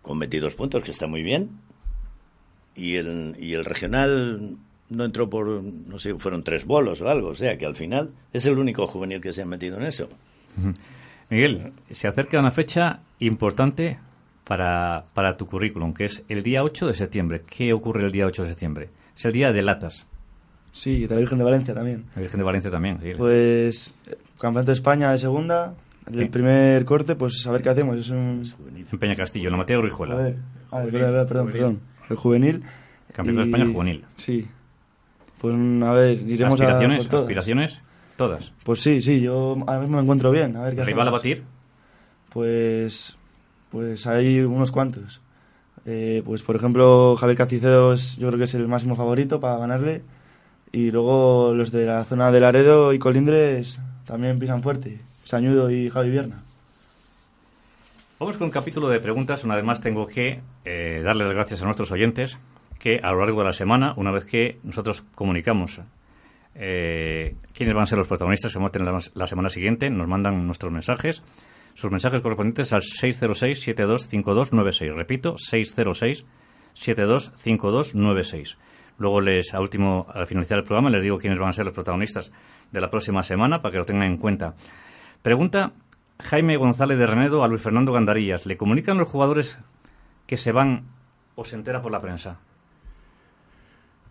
[0.00, 1.50] con 22 puntos, que está muy bien.
[2.74, 4.56] Y el, y el regional
[4.90, 8.10] no entró por, no sé, fueron tres bolos o algo, o sea que al final
[8.32, 10.08] es el único juvenil que se ha metido en eso.
[11.30, 13.98] Miguel, se acerca una fecha importante
[14.44, 17.42] para, para tu currículum, que es el día 8 de septiembre.
[17.48, 18.88] ¿Qué ocurre el día 8 de septiembre?
[19.16, 20.06] Es el día de latas.
[20.72, 22.04] Sí, de la Virgen de Valencia también.
[22.14, 23.12] La Virgen de Valencia también, sí.
[23.16, 25.74] Pues eh, campeonato de España de segunda,
[26.10, 26.28] el Sí.
[26.30, 27.96] primer corte, pues a ver qué hacemos.
[27.98, 28.42] Es un...
[28.90, 30.14] En Peña Castillo, en la Mateo Rijuela.
[30.16, 30.36] Joder.
[30.72, 31.80] Ah, es verdad, perdón, perdón.
[32.08, 32.62] El juvenil.
[33.12, 34.04] Campeonato de Y- España juvenil.
[34.16, 34.48] Sí.
[35.40, 37.14] Pues a ver, iremos a todas.
[37.14, 37.80] ¿Aspiraciones?
[38.16, 38.52] Todas.
[38.62, 40.54] Pues sí, sí, yo ahora mismo me encuentro bien.
[40.56, 41.42] A ver qué ¿Rival a batir?
[42.28, 43.16] Pues,
[43.70, 45.22] pues hay unos cuantos.
[45.86, 49.56] Eh, pues por ejemplo, Javier Cacicedo es, yo creo que es el máximo favorito para
[49.56, 50.02] ganarle.
[50.72, 55.00] Y luego los de la zona de Laredo y Colindres también pisan fuerte.
[55.24, 56.42] Sañudo y Javi Vierna.
[58.18, 59.42] Vamos con un capítulo de preguntas.
[59.44, 62.38] Una vez más tengo que eh, darle las gracias a nuestros oyentes
[62.80, 65.80] que a lo largo de la semana, una vez que nosotros comunicamos
[66.54, 70.08] eh, quiénes van a ser los protagonistas que vamos a tener la, semana siguiente, nos
[70.08, 71.22] mandan nuestros mensajes,
[71.74, 74.94] sus mensajes correspondientes al 606-725296.
[74.94, 75.34] Repito,
[76.74, 78.56] 606-725296.
[78.98, 81.74] Luego les, a último, al finalizar el programa, les digo quiénes van a ser los
[81.74, 82.32] protagonistas
[82.72, 84.54] de la próxima semana para que lo tengan en cuenta.
[85.22, 85.72] Pregunta
[86.18, 88.46] Jaime González de Renedo a Luis Fernando Gandarillas.
[88.46, 89.60] ¿Le comunican los jugadores
[90.26, 90.86] que se van
[91.34, 92.40] o se entera por la prensa?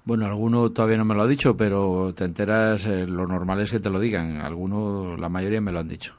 [0.06, 3.72] Bueno, alguno todavía no me lo ha dicho, pero te enteras, eh, lo normal es
[3.72, 4.42] que te lo digan.
[4.42, 6.16] Alguno, la mayoría me lo han dicho.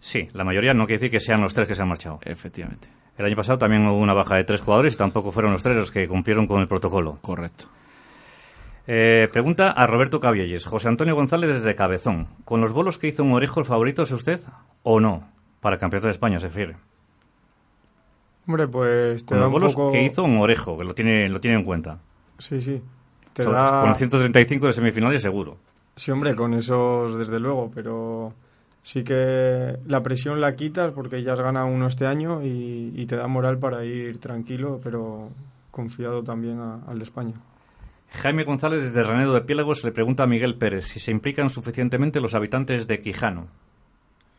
[0.00, 2.18] Sí, la mayoría no quiere decir que sean los tres que se han marchado.
[2.22, 2.88] Efectivamente.
[3.16, 5.76] El año pasado también hubo una baja de tres jugadores y tampoco fueron los tres
[5.76, 7.18] los que cumplieron con el protocolo.
[7.22, 7.64] Correcto.
[8.86, 10.66] Eh, pregunta a Roberto Cabielles.
[10.66, 12.26] José Antonio González desde Cabezón.
[12.44, 14.40] ¿Con los bolos que hizo un orejo el favorito es usted
[14.82, 15.26] o no?
[15.60, 16.76] Para el Campeonato de España se refiere.
[18.46, 19.92] Hombre, pues te Con da los un bolos poco...
[19.92, 21.98] que hizo un orejo, que lo tiene, lo tiene en cuenta.
[22.38, 22.82] Sí, sí.
[23.34, 23.82] Te So- da...
[23.82, 25.58] Con 135 de semifinales seguro.
[25.96, 28.32] Sí, hombre, con esos desde luego, pero
[28.82, 33.06] sí que la presión la quitas porque ya has ganado uno este año y, y
[33.06, 35.28] te da moral para ir tranquilo, pero
[35.70, 37.34] confiado también a- al de España.
[38.10, 42.20] Jaime González desde Renedo de Piélagos le pregunta a Miguel Pérez si se implican suficientemente
[42.20, 43.46] los habitantes de Quijano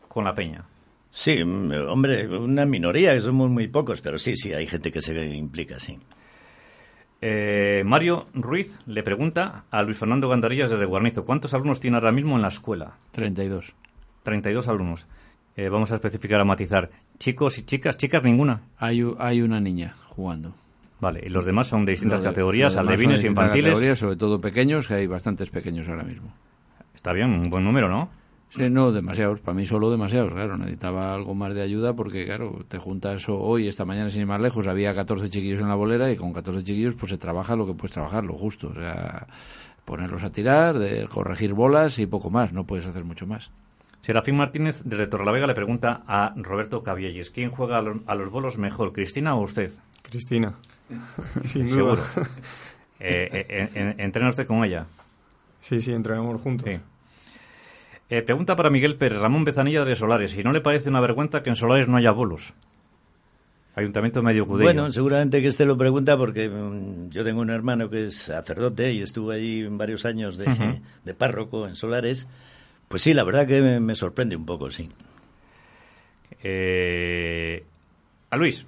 [0.08, 0.64] con la peña.
[1.12, 5.02] Sí, mm, hombre, una minoría, que somos muy pocos, pero sí, sí, hay gente que
[5.02, 5.98] se implica, sí.
[7.22, 12.12] Eh, Mario Ruiz le pregunta a Luis Fernando Gandarillas desde Guarnizo, ¿cuántos alumnos tiene ahora
[12.12, 12.94] mismo en la escuela?
[13.12, 13.74] 32.
[14.24, 15.08] 32 alumnos.
[15.58, 16.90] Eh, vamos a especificar, a matizar.
[17.18, 17.98] ¿Chicos y chicas?
[17.98, 18.62] ¿Chicas ninguna?
[18.78, 20.54] Hay, hay una niña jugando.
[21.00, 23.66] Vale, y los demás son de distintas de- categorías, alevines, infantiles.
[23.68, 26.34] categorías, sobre todo pequeños, que hay bastantes pequeños ahora mismo.
[26.94, 28.10] Está bien, un buen número, ¿no?
[28.56, 29.40] Sí, no, demasiados.
[29.42, 30.58] Para mí solo demasiados, claro.
[30.58, 34.40] Necesitaba algo más de ayuda porque, claro, te juntas hoy, esta mañana, sin ir más
[34.42, 37.66] lejos, había 14 chiquillos en la bolera y con 14 chiquillos pues se trabaja lo
[37.66, 38.70] que puedes trabajar, lo justo.
[38.70, 39.28] O sea,
[39.84, 42.54] ponerlos a tirar, de corregir bolas y poco más.
[42.54, 43.52] No puedes hacer mucho más.
[44.02, 48.30] Serafín Martínez desde Torrelavega le pregunta a Roberto Cabielles, ¿quién juega a los, a los
[48.30, 49.72] bolos mejor, Cristina o usted?
[50.04, 50.54] Cristina,
[51.44, 51.98] sin duda.
[51.98, 52.04] Seguro.
[53.00, 54.86] Eh, eh, en- en- ¿Entrena usted con ella?
[55.60, 56.70] Sí, sí, entrenamos juntos.
[56.70, 56.80] Sí.
[58.10, 60.32] Eh, pregunta para Miguel Pérez, Ramón Bezanilla de Solares.
[60.32, 62.54] Si no le parece una vergüenza que en Solares no haya bolos.
[63.76, 64.64] Ayuntamiento medio Cudello.
[64.68, 68.94] Bueno, seguramente que este lo pregunta porque mm, yo tengo un hermano que es sacerdote
[68.94, 72.30] y estuvo allí varios años de, párroco en Solares.
[72.88, 74.90] Pues sí, la verdad que me, me sorprende un poco, sí.
[76.44, 77.64] Eh,
[78.30, 78.66] a Luis,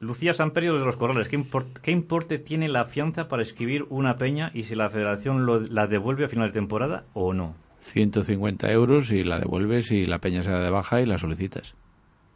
[0.00, 4.16] Lucía Samperio de los Corrales, ¿qué, import- qué importe tiene la fianza para escribir una
[4.16, 7.54] peña y si la federación lo- la devuelve a final de temporada o no?
[7.80, 11.74] 150 euros y la devuelves y la peña se da de baja y la solicitas.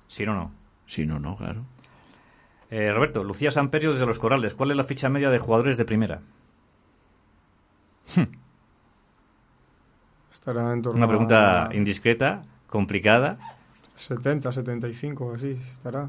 [0.08, 0.50] Si no, no.
[0.86, 1.64] Si no, no, claro.
[2.70, 5.84] Eh, Roberto, Lucía Samperio desde Los Corrales, ¿cuál es la ficha media de jugadores de
[5.84, 6.20] primera?
[10.32, 13.38] Estará en torno Una pregunta a indiscreta, complicada.
[13.96, 16.08] 70, 75, así estará.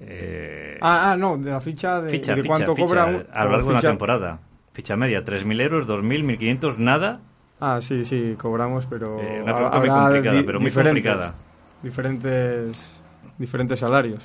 [0.00, 3.26] Eh, Ah, ah, no, de la ficha de, ficha, de ficha, cuánto ficha, cobra un-
[3.32, 4.40] a lo largo de una temporada.
[4.72, 7.20] Ficha media, 3.000 euros, 2.000, 1.500, nada.
[7.64, 11.34] Ah, sí, sí, cobramos, pero Eh, una pregunta muy complicada, pero muy diferentes- complicada.
[11.82, 13.00] Diferentes,
[13.38, 14.20] diferentes salarios.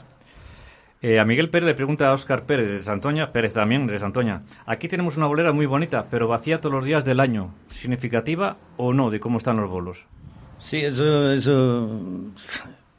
[1.03, 4.41] Eh, a Miguel Pérez le pregunta a Óscar Pérez de Santoña, Pérez también de Santoña.
[4.65, 7.51] Aquí tenemos una bolera muy bonita, pero vacía todos los días del año.
[7.69, 10.05] ¿Significativa o no de cómo están los bolos?
[10.57, 11.87] Sí, eso, eso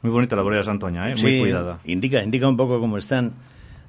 [0.01, 1.15] Muy bonita la bolera de Santoña, ¿eh?
[1.21, 1.79] muy cuidada.
[1.83, 3.33] Indica, indica un poco cómo están.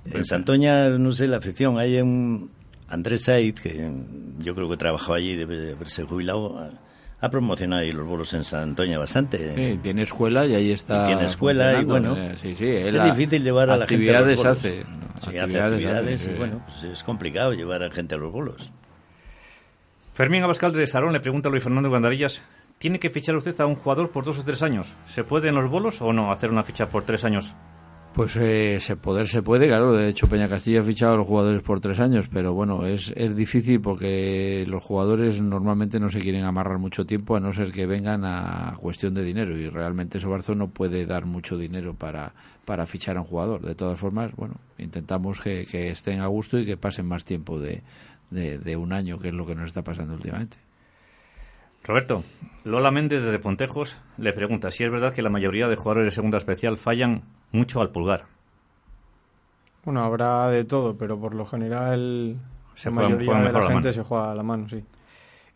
[0.04, 1.78] En Santoña, no sé, la afición.
[1.78, 2.50] Hay un
[2.90, 3.90] Andrés Said, que
[4.38, 6.70] yo creo que trabajó allí, debe de haberse jubilado.
[7.20, 9.54] Ha, promocionado ahí los bolos en Santoña bastante.
[9.54, 11.04] Sí, tiene escuela y ahí está.
[11.04, 14.20] Y tiene escuela y bueno, eh, sí, sí, es difícil llevar a la gente a
[14.20, 14.58] los actividades bolos.
[14.58, 14.84] hace.
[15.16, 18.32] Sí, hace actividades actividades hace, y bueno, pues es complicado llevar a gente a los
[18.32, 18.72] bolos.
[20.14, 22.42] Fermín Abascal de Sarón le pregunta a Luis Fernando Gandarillas,
[22.78, 24.96] ¿tiene que fichar usted a un jugador por dos o tres años?
[25.06, 27.54] ¿Se puede en los bolos o no hacer una ficha por tres años?
[28.12, 29.92] Pues eh, se poder se puede, claro.
[29.92, 33.12] De hecho, Peña Castilla ha fichado a los jugadores por tres años, pero bueno, es,
[33.16, 37.70] es difícil porque los jugadores normalmente no se quieren amarrar mucho tiempo a no ser
[37.70, 42.32] que vengan a cuestión de dinero y realmente Sobarzo no puede dar mucho dinero para,
[42.64, 43.62] para fichar a un jugador.
[43.62, 47.60] De todas formas, bueno, intentamos que, que estén a gusto y que pasen más tiempo
[47.60, 47.82] de,
[48.30, 50.56] de, de un año, que es lo que nos está pasando últimamente.
[51.84, 52.24] Roberto,
[52.64, 56.10] Lola Méndez desde Pontejos le pregunta si es verdad que la mayoría de jugadores de
[56.10, 57.22] segunda especial fallan
[57.52, 58.26] mucho al pulgar.
[59.84, 62.36] Bueno, habrá de todo, pero por lo general
[62.74, 63.92] Se la juega- mayoría de la gente mano.
[63.92, 64.84] se juega a la mano, sí.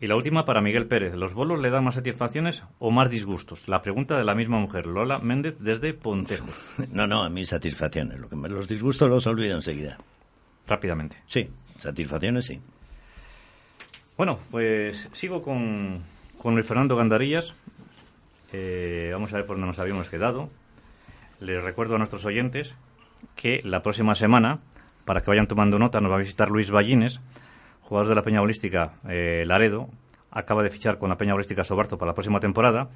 [0.01, 1.15] Y la última para Miguel Pérez.
[1.15, 3.69] ¿Los bolos le dan más satisfacciones o más disgustos?
[3.69, 6.51] La pregunta de la misma mujer, Lola Méndez desde Pontejos.
[6.93, 8.19] No, no, a mí satisfacciones.
[8.19, 9.97] Lo que me- los disgustos los olvido enseguida.
[10.67, 11.17] Rápidamente.
[11.27, 12.61] Sí, satisfacciones sí.
[14.17, 16.03] Bueno, pues sigo con,
[16.41, 17.53] con Luis Fernando Gandarillas.
[18.53, 20.49] Eh, vamos a ver por dónde nos habíamos quedado.
[21.45, 22.75] Les recuerdo a nuestros oyentes
[23.37, 24.61] que la próxima semana,
[25.05, 27.21] para que vayan tomando nota, nos va a visitar Luis Ballines,
[27.83, 29.91] jugador de la Peña Bolística eh, Laredo.
[30.31, 32.89] Acaba de fichar con la Peña Bolística Sobarto para la próxima temporada.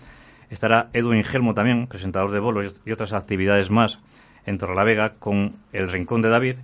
[0.48, 4.00] Estará Edwin Gelmo también, presentador de bolos y otras actividades más
[4.46, 6.56] en Torrelavega con el Rincón de David.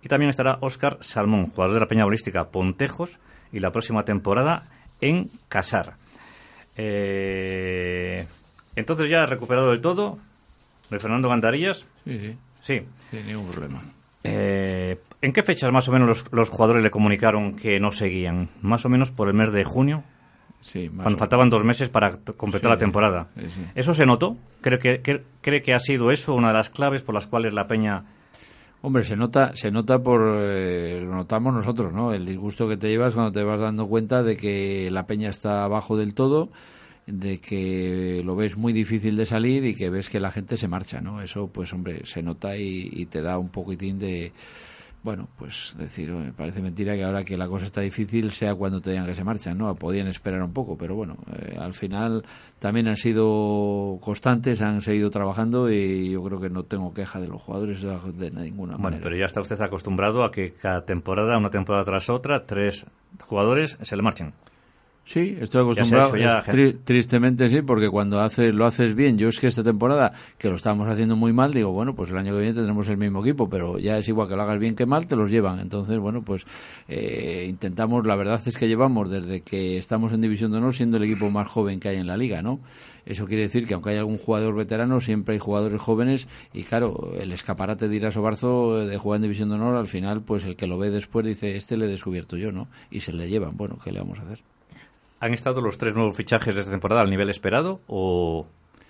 [0.00, 3.18] Y también estará Óscar Salmón, jugador de la Peña Bolística Pontejos
[3.50, 4.62] y la próxima temporada
[5.00, 5.94] en Casar.
[6.76, 8.26] Eh,
[8.76, 10.18] entonces ya recuperado del todo,
[10.92, 11.84] de Fernando Gandarillas.
[12.04, 12.36] Sí, sí.
[12.62, 12.80] Sí.
[13.10, 13.82] Sin ningún problema.
[14.24, 18.48] Eh, ¿En qué fechas más o menos los, los jugadores le comunicaron que no seguían?
[18.60, 20.04] Más o menos por el mes de junio.
[20.60, 23.26] Sí, más cuando o- faltaban dos meses para completar Sí, la temporada.
[23.36, 23.60] sí, sí.
[23.74, 24.36] ¿Eso se notó?
[24.60, 27.52] ¿Cree que, que- ¿Cree que ha sido eso una de las claves por las cuales
[27.52, 28.04] la Peña...
[28.84, 32.12] Hombre, se nota, se nota por, eh, lo notamos nosotros, ¿no?
[32.12, 35.62] El disgusto que te llevas cuando te vas dando cuenta de que la peña está
[35.64, 36.50] abajo del todo,
[37.06, 40.68] de que lo ves muy difícil de salir y que ves que la gente se
[40.68, 41.20] marcha, ¿no?
[41.20, 44.32] Eso, pues, hombre, se nota y, y te da un poquitín de,
[45.02, 48.80] bueno, pues decir, me parece mentira que ahora que la cosa está difícil sea cuando
[48.80, 49.74] te digan que se marchan, ¿no?
[49.74, 52.22] Podían esperar un poco, pero bueno, eh, al final
[52.60, 57.26] también han sido constantes, han seguido trabajando y yo creo que no tengo queja de
[57.26, 59.02] los jugadores de, ninguna Bueno, manera.
[59.02, 62.86] pero ya está usted acostumbrado a que cada temporada, una temporada tras otra, tres
[63.24, 64.32] jugadores se le marchen.
[65.04, 66.16] Sí, estoy acostumbrado.
[66.16, 70.12] ya, tri- tristemente sí, porque cuando haces, lo haces bien, yo es que esta temporada,
[70.38, 72.96] que lo estábamos haciendo muy mal, digo, bueno, pues el año que viene tendremos el
[72.96, 75.58] mismo equipo, pero ya es igual que lo hagas bien que mal, te los llevan.
[75.58, 76.46] Entonces, bueno, pues
[76.88, 80.96] eh, intentamos, la verdad es que llevamos desde que estamos en División de Honor siendo
[80.98, 82.60] el equipo más joven que hay en la liga, ¿no?
[83.04, 87.10] Eso quiere decir que aunque hay algún jugador veterano, siempre hay jugadores jóvenes y claro,
[87.18, 90.54] el escaparate de Iraso Barzo de jugar en División de Honor, al final, pues el
[90.54, 92.68] que lo ve después dice, este le he descubierto yo, ¿no?
[92.90, 93.56] Y se le llevan.
[93.56, 94.38] Bueno, ¿qué le vamos a hacer?
[95.22, 98.44] ¿Han estado los tres nuevos fichajes de esta temporada al nivel esperado o,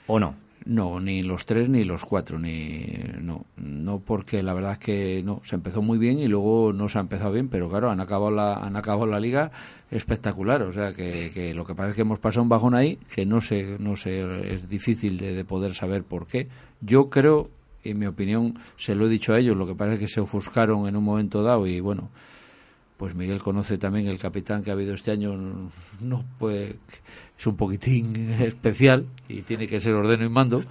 [0.06, 0.34] o no?
[0.64, 2.86] No, ni los tres ni los cuatro, ni
[3.20, 6.88] no, no porque la verdad es que no se empezó muy bien y luego no
[6.88, 9.50] se ha empezado bien, pero claro han acabado la han acabado la liga
[9.90, 12.96] espectacular, o sea que, que lo que pasa es que hemos pasado un bajón ahí
[13.14, 16.48] que no sé no sé es difícil de, de poder saber por qué.
[16.80, 17.50] Yo creo,
[17.84, 20.22] en mi opinión, se lo he dicho a ellos, lo que pasa es que se
[20.22, 22.08] ofuscaron en un momento dado y bueno
[22.96, 25.34] pues Miguel conoce también el capitán que ha habido este año,
[26.00, 26.74] no pues
[27.38, 30.64] es un poquitín especial y tiene que ser ordeno y mando.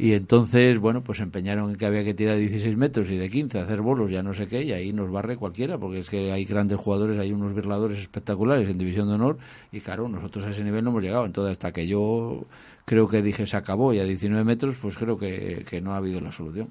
[0.00, 3.58] Y entonces, bueno, pues empeñaron en que había que tirar 16 metros y de 15,
[3.58, 6.44] hacer bolos, ya no sé qué, y ahí nos barre cualquiera, porque es que hay
[6.44, 9.38] grandes jugadores, hay unos birladores espectaculares en División de Honor,
[9.72, 11.26] y claro, nosotros a ese nivel no hemos llegado.
[11.26, 12.44] Entonces, hasta que yo
[12.84, 15.96] creo que dije se acabó y a 19 metros, pues creo que, que no ha
[15.96, 16.68] habido la solución.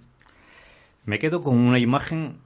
[1.05, 2.37] Me quedo con una imagen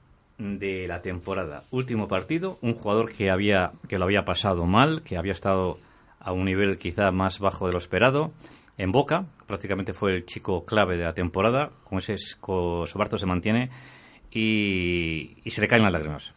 [0.42, 1.62] de la temporada.
[1.70, 5.78] Último partido, un jugador que había que lo había pasado mal, que había estado
[6.18, 8.32] a un nivel quizá más bajo de lo esperado.
[8.78, 11.70] En Boca, prácticamente fue el chico clave de la temporada.
[11.84, 13.70] Con ese Sobarto se mantiene
[14.30, 16.32] y, y se le caen las lágrimas.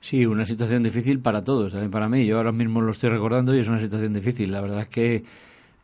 [0.00, 2.24] Sí, una situación difícil para todos, también para mí.
[2.24, 4.52] Yo ahora mismo lo estoy recordando y es una situación difícil.
[4.52, 5.24] La verdad es que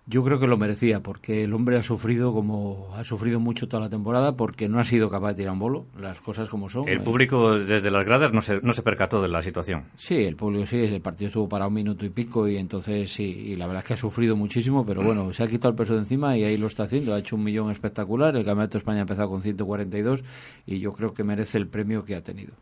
[0.07, 3.85] yo creo que lo merecía, porque el hombre ha sufrido como ha sufrido mucho toda
[3.85, 6.89] la temporada, porque no ha sido capaz de tirar un bolo, las cosas como son.
[6.89, 9.85] El público desde las gradas no se, no se percató de la situación.
[9.97, 13.25] Sí, el público sí, el partido estuvo para un minuto y pico y entonces sí,
[13.25, 15.95] y la verdad es que ha sufrido muchísimo, pero bueno, se ha quitado el peso
[15.95, 18.79] de encima y ahí lo está haciendo, ha hecho un millón espectacular, el Campeonato de
[18.79, 20.23] España ha empezado con 142
[20.67, 22.53] y yo creo que merece el premio que ha tenido.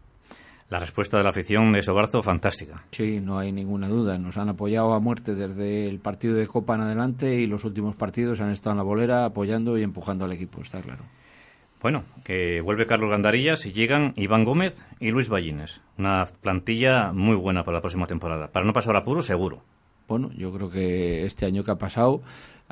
[0.72, 2.82] La respuesta de la afición de Sobarzo, fantástica.
[2.92, 4.16] Sí, no hay ninguna duda.
[4.16, 7.94] Nos han apoyado a muerte desde el partido de Copa en adelante y los últimos
[7.94, 11.04] partidos han estado en la bolera apoyando y empujando al equipo, está claro.
[11.82, 15.82] Bueno, que vuelve Carlos Gandarillas y llegan Iván Gómez y Luis Ballines.
[15.98, 18.46] Una plantilla muy buena para la próxima temporada.
[18.46, 19.62] Para no pasar apuro, seguro.
[20.08, 22.22] Bueno, yo creo que este año que ha pasado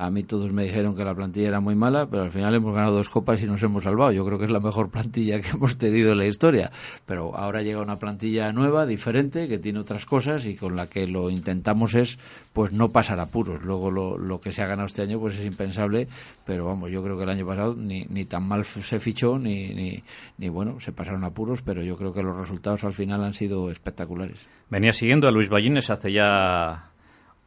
[0.01, 2.75] a mí todos me dijeron que la plantilla era muy mala, pero al final hemos
[2.75, 4.13] ganado dos copas y nos hemos salvado.
[4.13, 6.73] Yo creo que es la mejor plantilla que hemos tenido en la historia.
[7.05, 11.07] Pero ahora llega una plantilla nueva, diferente, que tiene otras cosas y con la que
[11.07, 12.19] lo intentamos es
[12.55, 13.63] pues no pasar apuros.
[13.63, 16.09] Luego lo, que se ha ganado este año pues es impensable,
[16.47, 19.69] pero vamos, yo creo que el año pasado ni, ni tan mal se fichó ni,
[19.75, 20.03] ni,
[20.39, 23.71] ni bueno, se pasaron apuros, pero yo creo que los resultados al final han sido
[23.71, 24.49] espectaculares.
[24.71, 26.90] Venía siguiendo a Luis Ballines hace ya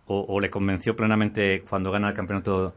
[0.08, 2.74] o, o, le convenció plenamente cuando gana el campeonato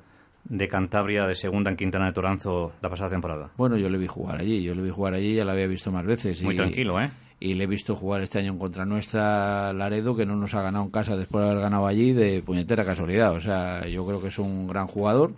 [0.49, 3.51] de Cantabria de segunda en Quintana de Toranzo la pasada temporada?
[3.57, 5.91] Bueno, yo le vi jugar allí, yo le vi jugar allí, ya la había visto
[5.91, 6.43] más veces.
[6.43, 7.11] Muy y, tranquilo, ¿eh?
[7.39, 10.63] Y le he visto jugar este año en contra nuestra Laredo, que no nos ha
[10.63, 13.35] ganado en casa después de haber ganado allí de puñetera casualidad.
[13.35, 15.33] O sea, yo creo que es un gran jugador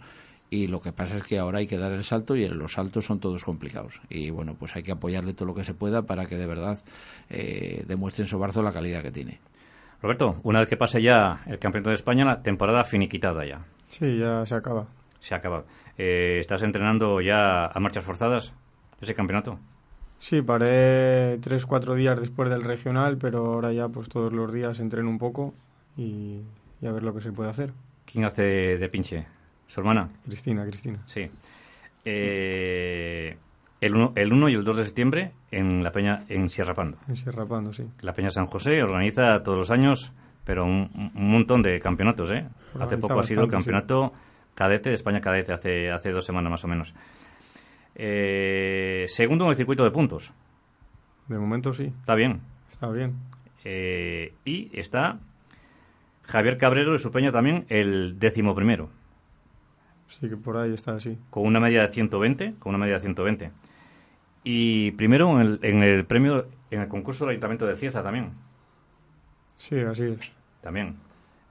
[0.51, 3.05] y lo que pasa es que ahora hay que dar el salto y los saltos
[3.05, 4.01] son todos complicados.
[4.09, 6.79] Y bueno, pues hay que apoyarle todo lo que se pueda para que de verdad
[7.31, 9.41] eh, demuestre en Sobarzo la calidad que tiene.
[10.01, 13.65] Roberto, una vez que pase ya el Campeonato de España, la temporada finiquitada ya.
[13.89, 14.87] Sí, ya se acaba.
[15.19, 15.65] Se acaba.
[15.97, 18.55] Eh, ¿Estás entrenando ya a marchas forzadas
[19.01, 19.59] ese campeonato?
[20.19, 24.81] Sí, paré tres, cuatro días después del regional, pero ahora ya pues todos los días
[24.81, 25.55] entreno un poco
[25.97, 26.43] y,
[26.81, 27.73] y a ver lo que se puede hacer.
[28.05, 29.27] ¿Quién hace de, pinche?
[29.67, 30.09] ¿Su hermana?
[30.25, 30.99] Cristina, Cristina.
[31.07, 31.29] Sí.
[32.05, 33.37] Eh,
[33.81, 36.99] el 1 el uno y el 2 de septiembre en la Peña en Sierra Pando.
[37.09, 37.85] En Sierra Pando, sí.
[38.03, 40.13] La Peña San José organiza todos los años,
[40.45, 42.47] pero un, un montón de campeonatos, ¿eh?
[42.75, 43.57] Organiza hace poco ha sido el sí.
[43.57, 44.13] campeonato
[44.55, 46.93] cadete de España cadete, hace, hace dos semanas más o menos.
[47.95, 50.33] Eh, segundo en el circuito de puntos.
[51.29, 51.85] De momento sí.
[51.85, 52.41] Está bien.
[52.69, 53.15] Está bien.
[53.65, 55.21] Eh, y está
[56.25, 58.91] Javier Cabrero de su Peña también, el décimo primero.
[60.09, 61.19] Sí, que por ahí está así.
[61.31, 63.51] con una media de 120, con una media de 120.
[64.51, 68.33] Y primero en el, en el premio, en el concurso del Ayuntamiento de Cieza también,
[69.57, 70.33] Sí, así es.
[70.63, 70.97] también.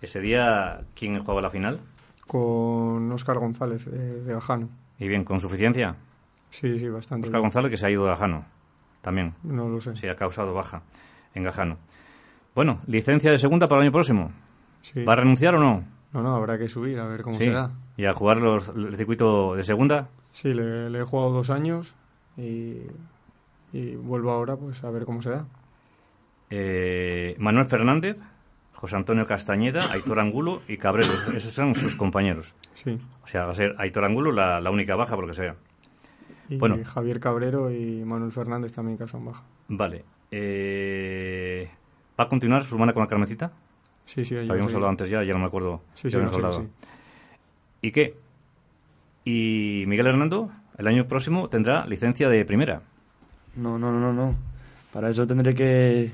[0.02, 1.80] Ese día, ¿quién jugaba la final?
[2.26, 3.92] Con Óscar González, eh,
[4.26, 4.70] de Gajano.
[4.98, 5.96] Y bien, con suficiencia.
[6.50, 7.28] Sí, sí, bastante.
[7.28, 8.46] Oscar González que se ha ido de Gajano,
[9.02, 9.36] también.
[9.44, 9.96] No lo sé.
[9.96, 10.82] Sí, ha causado baja
[11.36, 11.78] en Gajano.
[12.56, 14.32] Bueno, licencia de segunda para el año próximo.
[14.82, 15.04] Sí.
[15.04, 15.84] ¿Va a renunciar o no?
[16.14, 17.44] No, no, habrá que subir a ver cómo Sí.
[17.44, 17.70] se da.
[17.96, 20.10] ¿Y a jugar los, el circuito de segunda?
[20.32, 21.94] Sí, le, le he jugado dos años
[22.38, 22.82] y,
[23.74, 25.46] y vuelvo ahora pues a ver cómo se da.
[26.50, 28.18] Eh, Manuel Fernández,
[28.74, 31.12] José Antonio Castañeda, Aitor Angulo y Cabrero.
[31.36, 32.54] Esos son sus compañeros.
[32.76, 32.98] Sí.
[33.24, 35.56] O sea, va a ser Aitor Angulo la, la única baja, por lo que sea.
[36.50, 36.78] Y Bueno.
[36.86, 39.44] Javier Cabrero y Manuel Fernández también que son baja.
[39.68, 40.06] Vale.
[40.32, 41.70] Eh,
[42.20, 43.52] ¿Va a continuar su hermana con la Carmencita?
[44.06, 45.82] Sí, sí, Habíamos hablado antes ya, ya no me acuerdo.
[45.94, 46.62] Sí, sí, sí.
[47.82, 48.16] ¿Y qué?
[49.26, 52.82] Y Miguel Hernando, el año próximo tendrá licencia de primera.
[53.56, 54.36] No, no, no, no, no.
[54.94, 56.12] Para eso tendré que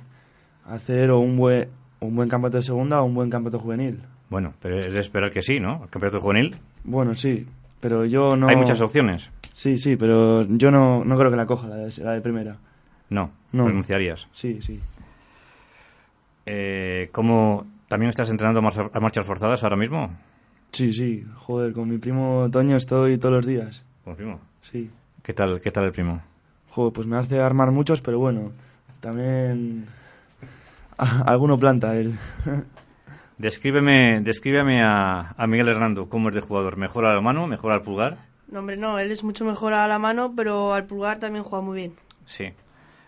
[0.65, 3.99] hacer o un buen, un buen campeonato de segunda o un buen campeonato juvenil.
[4.29, 5.83] Bueno, pero es de esperar que sí, ¿no?
[5.83, 6.55] El campeonato juvenil.
[6.83, 7.45] Bueno, sí.
[7.79, 8.47] Pero yo no...
[8.47, 9.29] Hay muchas opciones.
[9.53, 12.57] Sí, sí, pero yo no, no creo que la coja, la de, la de primera.
[13.09, 13.67] No, No.
[13.67, 14.27] renunciarías.
[14.31, 14.79] Sí, sí.
[16.45, 20.09] Eh, ¿Cómo también estás entrenando a marcha- a marchas forzadas ahora mismo?
[20.71, 21.23] Sí, sí.
[21.35, 23.83] Joder, con mi primo Toño estoy todos los días.
[24.03, 24.39] ¿Con primo?
[24.63, 24.89] Sí.
[25.21, 26.21] ¿Qué tal, qué tal el primo?
[26.71, 28.51] Joder, pues me hace armar muchos, pero bueno,
[28.99, 29.85] también
[30.97, 32.17] a- alguno planta él.
[33.37, 36.77] Descríbeme, descríbeme a, a Miguel Hernando cómo es de jugador.
[36.77, 37.47] ¿Mejor a la mano?
[37.47, 38.17] ¿Mejor al pulgar?
[38.47, 41.65] No, hombre, no, él es mucho mejor a la mano, pero al pulgar también juega
[41.65, 41.93] muy bien.
[42.25, 42.49] Sí.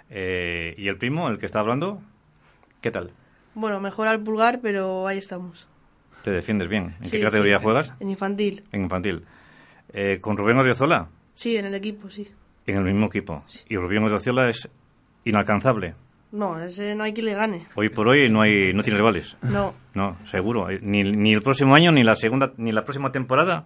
[0.09, 2.01] Eh, ¿Y el primo, el que está hablando?
[2.81, 3.11] ¿Qué tal?
[3.53, 5.67] Bueno, mejor al pulgar, pero ahí estamos.
[6.23, 6.95] ¿Te defiendes bien?
[6.99, 7.63] ¿En Sí, qué categoría sí.
[7.63, 7.93] juegas?
[7.99, 8.63] En infantil.
[8.71, 9.23] En infantil.
[9.93, 11.07] Eh, ¿Con Rubén Odriozola?
[11.35, 12.27] Sí, en el equipo, sí.
[12.65, 13.43] En el mismo equipo.
[13.69, 14.67] Y Rubén Odriozola es
[15.25, 15.93] inalcanzable.
[16.31, 17.67] No, ese no hay quien le gane.
[17.75, 19.37] Hoy por hoy no hay no tiene rivales.
[19.43, 19.73] No.
[19.93, 20.67] No, seguro.
[20.81, 23.65] Ni, ni el próximo año, ni la segunda, ni la próxima temporada.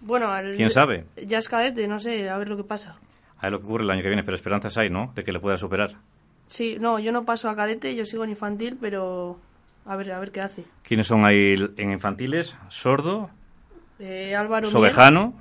[0.00, 1.04] Bueno, ¿Quién sabe?
[1.26, 2.96] Ya es cadete, no sé, a ver lo que pasa.
[3.38, 5.12] A ver lo que ocurre el año que viene, pero esperanzas hay, ¿no?
[5.14, 5.90] De que le pueda superar.
[6.46, 9.38] Sí, no, yo no paso a cadete, yo sigo en infantil, pero
[9.84, 10.64] a ver, a ver qué hace.
[10.82, 12.56] ¿Quiénes son ahí en infantiles?
[12.68, 13.30] Sordo,
[13.98, 15.34] Eh, Álvaro Mier- Sobejano,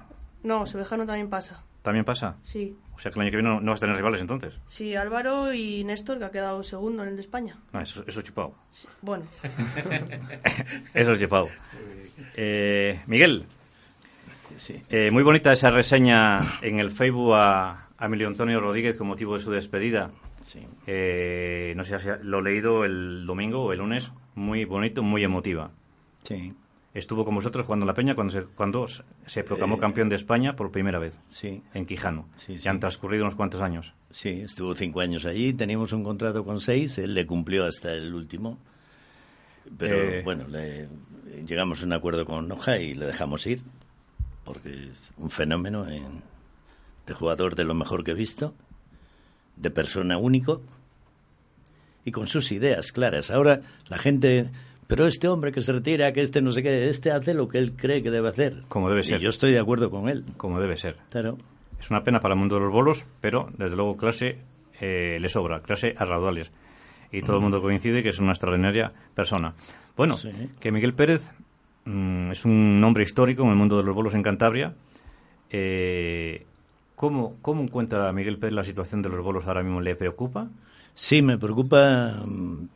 [0.46, 1.64] No, Sobejano también pasa.
[1.82, 2.38] también pasa.
[2.44, 2.76] Sí.
[2.96, 4.60] O sea que el año que viene no, no vas a tener rivales entonces.
[4.68, 7.58] Sí, Álvaro y Néstor, que ha quedado segundo en el de España.
[7.74, 8.54] No, eso, eso es chupado.
[9.02, 9.26] Bueno.
[10.94, 11.48] Eso es chupado.
[12.38, 13.46] Eh, Miguel,
[14.90, 19.34] eh, muy bonita esa reseña en el Facebook a, a Emilio Antonio Rodríguez con motivo
[19.34, 20.12] de su despedida.
[20.88, 24.12] Eh, no sé si lo he leído el domingo o el lunes.
[24.36, 25.72] Muy bonito, muy emotiva.
[26.24, 26.54] Sí.
[26.96, 30.16] Estuvo con vosotros jugando en la Peña cuando se, cuando se proclamó Eh, campeón de
[30.16, 31.20] España por primera vez.
[31.30, 31.62] Sí.
[31.74, 32.28] En Quijano.
[32.38, 32.64] Sí, sí.
[32.64, 33.94] Ya han transcurrido unos cuantos años.
[34.10, 38.14] Sí, estuvo cinco años allí, teníamos un contrato con seis, él le cumplió hasta el
[38.14, 38.58] último.
[39.78, 40.22] Pero Eh.
[40.24, 40.88] bueno, le-
[41.46, 43.62] llegamos a un acuerdo con Noja y le dejamos ir,
[44.46, 46.22] porque es un fenómeno en-
[47.06, 48.54] de jugador de lo mejor que he visto,
[49.58, 50.62] de persona único
[52.06, 53.32] y con sus ideas claras.
[53.32, 54.50] Ahora la gente,
[54.88, 57.58] pero este hombre que se retira, que este no sé qué, este hace lo que
[57.58, 58.64] él cree que debe hacer.
[58.70, 59.20] Como debe Y ser.
[59.20, 60.26] yo estoy de acuerdo con él.
[60.38, 60.98] Como debe ser.
[61.10, 61.38] Claro.
[61.80, 64.38] Es una pena para el mundo de los bolos, pero desde luego clase
[64.80, 66.52] eh, le sobra, clase a raudales.
[67.12, 69.54] Y todo el mundo coincide que es una extraordinaria persona.
[69.96, 70.30] Bueno, Sí.
[70.60, 71.22] que Miguel Pérez
[71.86, 74.74] mm, es un nombre histórico en el mundo de los bolos en Cantabria.
[75.50, 76.46] Eh,
[76.96, 79.82] ¿cómo, ¿Cómo encuentra Miguel Pérez la situación de los bolos ahora mismo?
[79.82, 80.48] ¿Le preocupa?
[80.94, 82.68] Sí, me preocupa, mm,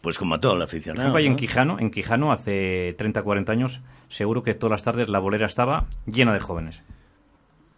[0.00, 1.00] pues como a todo el Por aficionado.
[1.02, 1.36] ejemplo, ahí en ¿no?
[1.36, 5.86] Quijano, en Quijano, hace 30, 40 años, seguro que todas las tardes la bolera estaba
[6.06, 6.82] llena de jóvenes.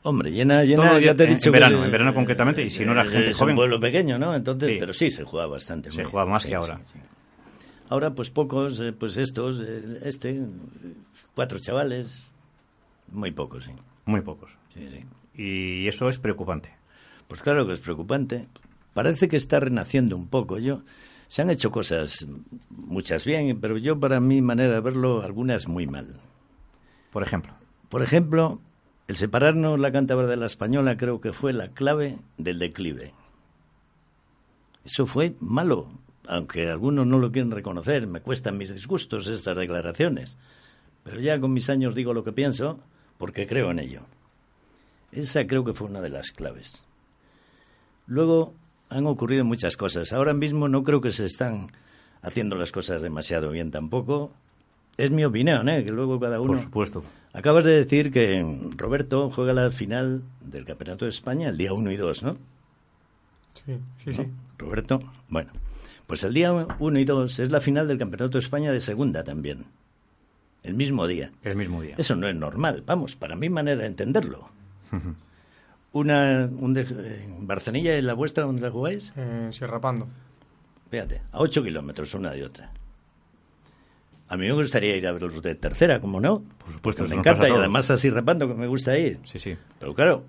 [0.04, 2.70] Hombre, llena, llena, Todo ya te he dicho en que- verano, en verano concretamente, y
[2.70, 3.52] si no era eh, gente es joven.
[3.52, 4.34] un pueblo pequeño, ¿no?
[4.34, 4.76] Entonces, Sí.
[4.80, 5.90] pero sí, se juega bastante.
[5.90, 6.32] Se muy juega bien.
[6.32, 6.80] más Sí, que ahora.
[6.92, 6.98] sí.
[7.88, 10.46] Ahora, pues pocos, eh, pues estos, eh, este, eh,
[11.34, 12.24] cuatro chavales,
[13.12, 13.72] muy pocos, sí.
[14.06, 14.50] Muy pocos.
[14.74, 15.04] Sí, sí.
[15.40, 16.72] Y eso es preocupante.
[17.28, 18.48] Pues claro que es preocupante.
[18.94, 20.58] Parece que está renaciendo un poco.
[20.58, 20.82] Yo
[21.32, 22.26] se han hecho cosas
[22.68, 26.20] muchas bien, pero yo para mi manera de verlo algunas muy mal.
[27.10, 27.54] Por ejemplo.
[27.88, 28.60] Por ejemplo,
[29.08, 33.14] el separarnos la cántabra de la española creo que fue la clave del declive.
[34.84, 35.88] Eso fue malo,
[36.26, 38.06] aunque algunos no lo quieren reconocer.
[38.06, 40.36] Me cuestan mis disgustos estas declaraciones.
[41.02, 42.78] Pero ya con mis años digo lo que pienso
[43.16, 44.02] porque creo en ello.
[45.12, 46.86] Esa creo que fue una de las claves.
[48.06, 48.52] Luego
[48.92, 50.12] han ocurrido muchas cosas.
[50.12, 51.70] Ahora mismo no creo que se están
[52.22, 54.32] haciendo las cosas demasiado bien tampoco.
[54.96, 55.84] Es mi opinión, ¿eh?
[55.84, 56.52] que luego cada uno...
[56.52, 57.02] Por supuesto.
[57.32, 58.44] Acabas de decir que
[58.76, 62.36] Roberto juega la final del Campeonato de España el día 1 y 2, ¿no?
[63.64, 64.26] Sí, sí, sí.
[64.58, 65.50] Roberto, bueno,
[66.06, 69.24] pues el día 1 y 2 es la final del Campeonato de España de segunda
[69.24, 69.64] también.
[70.62, 71.32] El mismo día.
[71.42, 71.94] El mismo día.
[71.98, 74.48] Eso no es normal, vamos, para mi manera de entenderlo.
[75.92, 76.82] Una un de,
[77.24, 79.12] en Barcelona y la vuestra, ¿dónde la jugáis?
[79.16, 80.08] En Sierra Pando.
[80.90, 82.72] Fíjate, a 8 kilómetros una de otra.
[84.28, 86.42] A mí me gustaría ir a verlos de tercera, como no.
[86.58, 89.20] Por supuesto, me encanta y además así repando que me gusta ir.
[89.24, 89.56] Sí, sí.
[89.78, 90.24] Pero claro,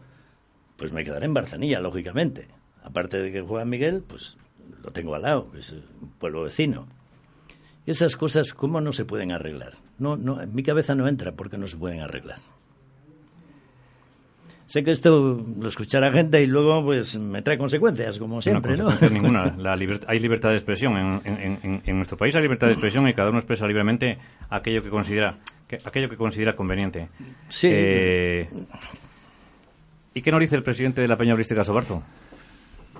[0.76, 2.50] pues me quedaré en Barzanilla, lógicamente.
[2.84, 4.38] Aparte de que juega Miguel, pues
[4.84, 6.88] lo tengo al lado, que es un pueblo vecino.
[7.86, 9.76] Esas cosas, ¿cómo no se pueden arreglar?
[10.00, 12.40] No, no, en mi cabeza no entra porque no se pueden arreglar.
[14.66, 18.90] Sé que esto lo escuchará gente y luego pues me trae consecuencias, como siempre, no,
[18.90, 19.10] ¿no?
[19.10, 19.54] ninguna.
[19.58, 20.96] La liber- hay libertad de expresión.
[20.98, 24.18] En, en- en- en nuestro país hay libertad de expresión y cada uno expresa libremente
[24.50, 25.36] aquello que considera,
[25.68, 27.10] que- aquello que considera conveniente.
[27.50, 27.68] Sí.
[27.72, 28.50] Eh,
[30.14, 32.02] ¿Y qué nos dice el presidente de la Peña Holística Sobarzo?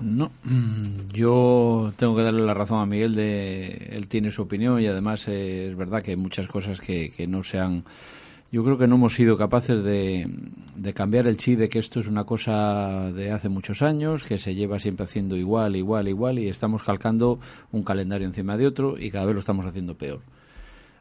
[0.00, 4.80] No, mm, yo tengo que darle la razón a Miguel de él tiene su opinión
[4.80, 7.84] y además eh, es verdad que hay muchas cosas que, que no se han
[8.54, 10.30] yo creo que no hemos sido capaces de,
[10.94, 14.54] cambiar el chi de que esto es una cosa de hace muchos años, que se
[14.54, 17.40] lleva siempre haciendo igual, igual, igual, y estamos calcando
[17.72, 20.20] un calendario encima de otro y cada vez lo estamos haciendo peor.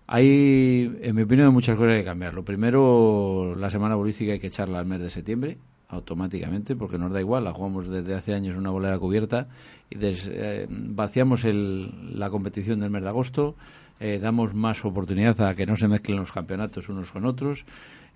[0.07, 2.33] Hay, en mi opinión, muchas cosas que cambiar.
[2.33, 7.11] Lo primero, la semana bolística hay que echarla al mes de septiembre, automáticamente, porque nos
[7.11, 9.47] da igual, la jugamos desde hace años una bolera cubierta
[9.91, 13.55] y eh, vaciamos el, la competición del mes de agosto
[13.99, 17.65] eh, damos más oportunidad a que no se mezclen los campeonatos unos con otros.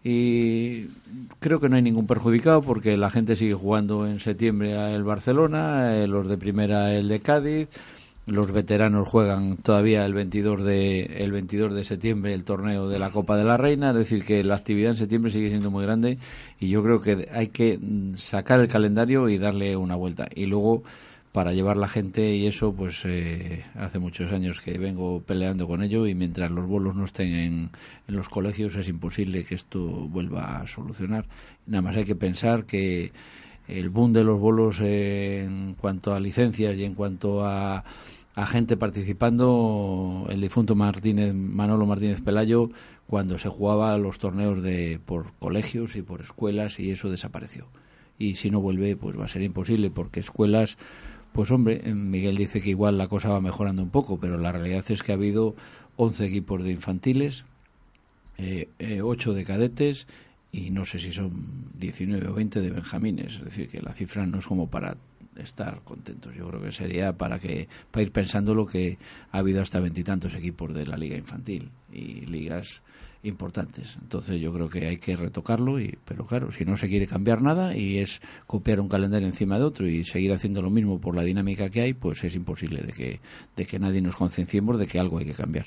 [0.04, 0.86] Y
[1.40, 5.96] creo que no hay ningún perjudicado porque la gente sigue jugando en septiembre el Barcelona,
[5.96, 7.68] eh, los de primera el de Cádiz,
[8.28, 13.10] los veteranos juegan todavía el 22 de el 22 de septiembre el torneo de la
[13.10, 16.18] Copa de la Reina, es decir que la actividad en septiembre sigue siendo muy grande
[16.60, 20.28] y yo creo que hay que mm, sacar el calendario y darle una vuelta.
[20.36, 20.84] Y luego
[21.38, 25.84] para llevar la gente y eso pues eh, hace muchos años que vengo peleando con
[25.84, 27.70] ello y mientras los bolos no estén en,
[28.08, 31.28] los colegios es imposible que esto vuelva a solucionar.
[31.68, 33.12] Nada más hay que pensar que
[33.68, 37.84] el boom de los bolos en cuanto a licencias y en cuanto a,
[38.34, 42.72] a gente participando, el difunto Martínez, Manolo Martínez Pelayo,
[43.06, 47.68] cuando se jugaba los torneos de por colegios y por escuelas y eso desapareció.
[48.18, 50.80] Y si no vuelve, pues va a ser imposible porque escuelas
[51.38, 54.52] pues hombre, eh, Miguel dice que igual la cosa va mejorando un poco, pero la
[54.52, 55.54] realidad es que ha habido
[55.98, 57.46] 11 equipos de infantiles,
[58.40, 60.08] eh, eh, 8 de cadetes
[60.52, 63.36] y no sé si son 19 o 20 de benjamines.
[63.36, 64.98] Es decir, que la cifra no es como para
[65.36, 66.34] estar contentos.
[66.34, 68.98] Yo creo que sería para que para ir pensando lo que
[69.32, 72.82] ha habido hasta veintitantos equipos de la liga infantil y ligas
[73.28, 73.98] importantes.
[74.02, 77.42] Entonces yo creo que hay que retocarlo, y, pero claro, si no se quiere cambiar
[77.42, 81.16] nada y es copiar un calendario encima de otro y seguir haciendo lo mismo por
[81.16, 83.20] la dinámica que hay, pues es imposible de que,
[83.56, 85.66] de que nadie nos concienciemos de que algo hay que cambiar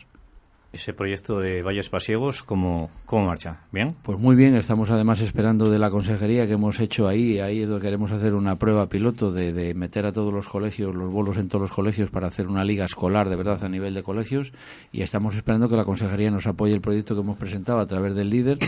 [0.72, 3.60] ese proyecto de Valles Pasiegos, ¿cómo, ¿cómo marcha?
[3.72, 3.96] ¿Bien?
[4.02, 7.68] Pues muy bien, estamos además esperando de la consejería que hemos hecho ahí, ahí es
[7.68, 11.38] donde queremos hacer una prueba piloto de, de, meter a todos los colegios, los bolos
[11.38, 14.52] en todos los colegios para hacer una liga escolar de verdad a nivel de colegios
[14.92, 18.14] y estamos esperando que la consejería nos apoye el proyecto que hemos presentado a través
[18.14, 18.58] del líder,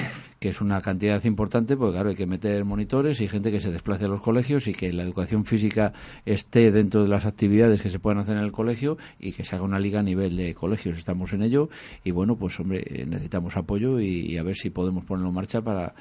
[0.41, 3.71] que es una cantidad importante, porque claro, hay que meter monitores y gente que se
[3.71, 5.93] desplace a los colegios y que la educación física
[6.27, 9.55] esté dentro de las actividades que se puedan hacer en el colegio y que se
[9.55, 10.99] haga una liga a nivel de colegios.
[10.99, 11.69] Estamos en ello
[12.05, 15.63] y bueno, pues hombre, eh, necesitamos apoyo y, a ver si podemos ponerlo en marcha
[15.63, 15.95] para,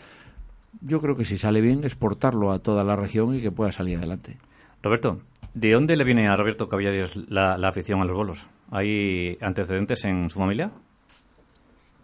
[0.81, 3.97] yo creo que si sale bien, exportarlo a toda la región y que pueda salir
[3.97, 4.37] adelante.
[4.81, 5.21] Roberto,
[5.53, 8.47] ¿de dónde le viene a Roberto Caballeros la, la afición a los bolos?
[8.71, 10.71] ¿Hay antecedentes en su familia?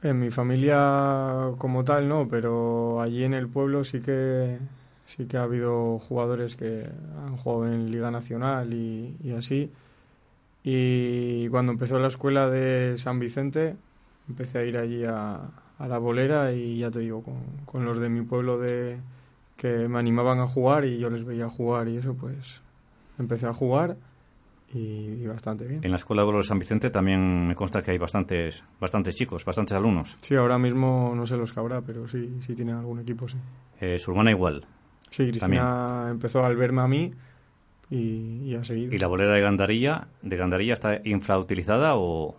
[0.03, 4.59] En mi familia como tal no, pero allí en el pueblo sí que
[5.07, 6.87] sí que ha habido jugadores que
[7.25, 9.71] han jugado en Liga Nacional y, y así.
[10.63, 13.75] Y cuando empezó la escuela de San Vicente,
[14.27, 15.49] empecé a ir allí a,
[15.79, 18.99] a la bolera y ya te digo, con, con, los de mi pueblo de
[19.55, 22.61] que me animaban a jugar y yo les veía jugar y eso, pues
[23.17, 23.97] empecé a jugar
[24.73, 25.81] y, y bastante bien.
[25.83, 29.15] En la escuela de bolos de San Vicente también me consta que hay bastantes, bastantes
[29.15, 30.17] chicos, bastantes alumnos.
[30.21, 33.37] Sí, ahora mismo no sé los que habrá, pero sí, sí tiene algún equipo, sí.
[33.79, 34.65] Eh, su hermana igual.
[35.09, 36.11] Sí, Cristina también.
[36.11, 37.13] empezó al verme a mí
[37.89, 38.93] y, y, ha seguido.
[38.93, 42.35] ¿Y la bolera de Gandarilla, de Gandarilla está infrautilizada o,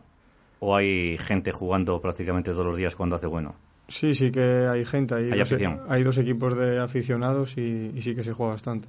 [0.60, 3.54] o hay gente jugando prácticamente todos los días cuando hace bueno?
[3.88, 5.14] Sí, sí que hay gente.
[5.14, 5.80] Hay, ¿Hay, dos, afición?
[5.88, 8.88] hay dos equipos de aficionados y, y sí que se juega bastante.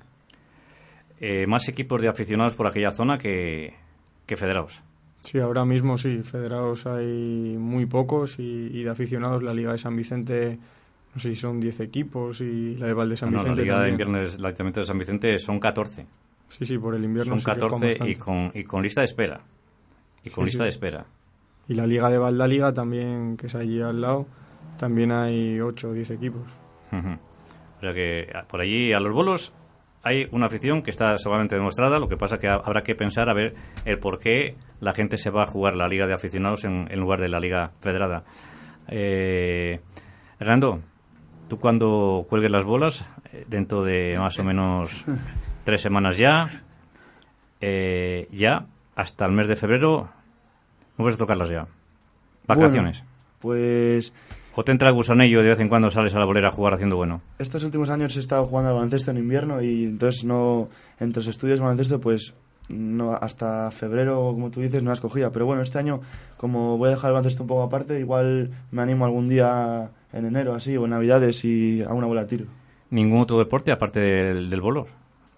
[1.22, 3.74] Eh, más equipos de aficionados por aquella zona que,
[4.26, 4.84] que federados.
[5.22, 6.22] Sí, ahora mismo sí.
[6.24, 10.58] Federados hay muy pocos y, y, de aficionados la Liga de San Vicente,
[11.14, 13.50] no sé si son 10 equipos y la de Valde San no, Vicente.
[13.50, 13.98] No, la Liga también.
[13.98, 16.06] de invierno del Ayuntamiento de San Vicente son 14.
[16.50, 17.32] Sí, sí, por el invierno.
[17.32, 19.42] Son sí 14 y, con, y con lista de espera.
[20.24, 20.64] Y con Sí, lista sí.
[20.64, 21.06] de espera.
[21.68, 24.26] Y la Liga de Valdaliga también, que es allí al lado,
[24.78, 26.42] también hay 8 o 10 equipos.
[26.92, 29.54] O sea que a- por allí a los bolos
[30.02, 33.30] hay una afición que está seguramente demostrada, lo que pasa que ha- habrá que pensar
[33.30, 33.54] a ver
[33.86, 37.00] el por qué la gente se va a jugar la liga de aficionados en, en
[37.00, 38.24] lugar de la liga federada.
[38.88, 39.80] Eh,
[40.40, 40.80] Hernando,
[41.48, 45.06] tú cuando cuelgues las bolas, eh, dentro de más o menos
[45.70, 46.64] tres semanas ya,
[47.62, 48.66] eh, ya
[48.96, 50.10] hasta el mes de febrero,
[50.98, 51.68] no puedes tocarlas ya.
[52.48, 53.04] Vacaciones.
[53.38, 54.12] Pues
[54.56, 56.52] ¿O te entra el gusanillo y de vez en cuando sales a la bolera a
[56.52, 57.22] jugar haciendo bueno?
[57.38, 61.28] estos últimos años he estado jugando al baloncesto en invierno y entonces no entre los
[61.28, 62.34] estudios de baloncesto pues
[62.68, 66.02] no hasta febrero como tú dices no las cogía pero bueno este año
[66.36, 70.26] como voy a dejar el baloncesto un poco aparte igual me animo algún día en
[70.26, 72.48] enero así o en navidades y a una bola tiro
[72.90, 74.88] ¿Ningún otro deporte aparte del, del bolos?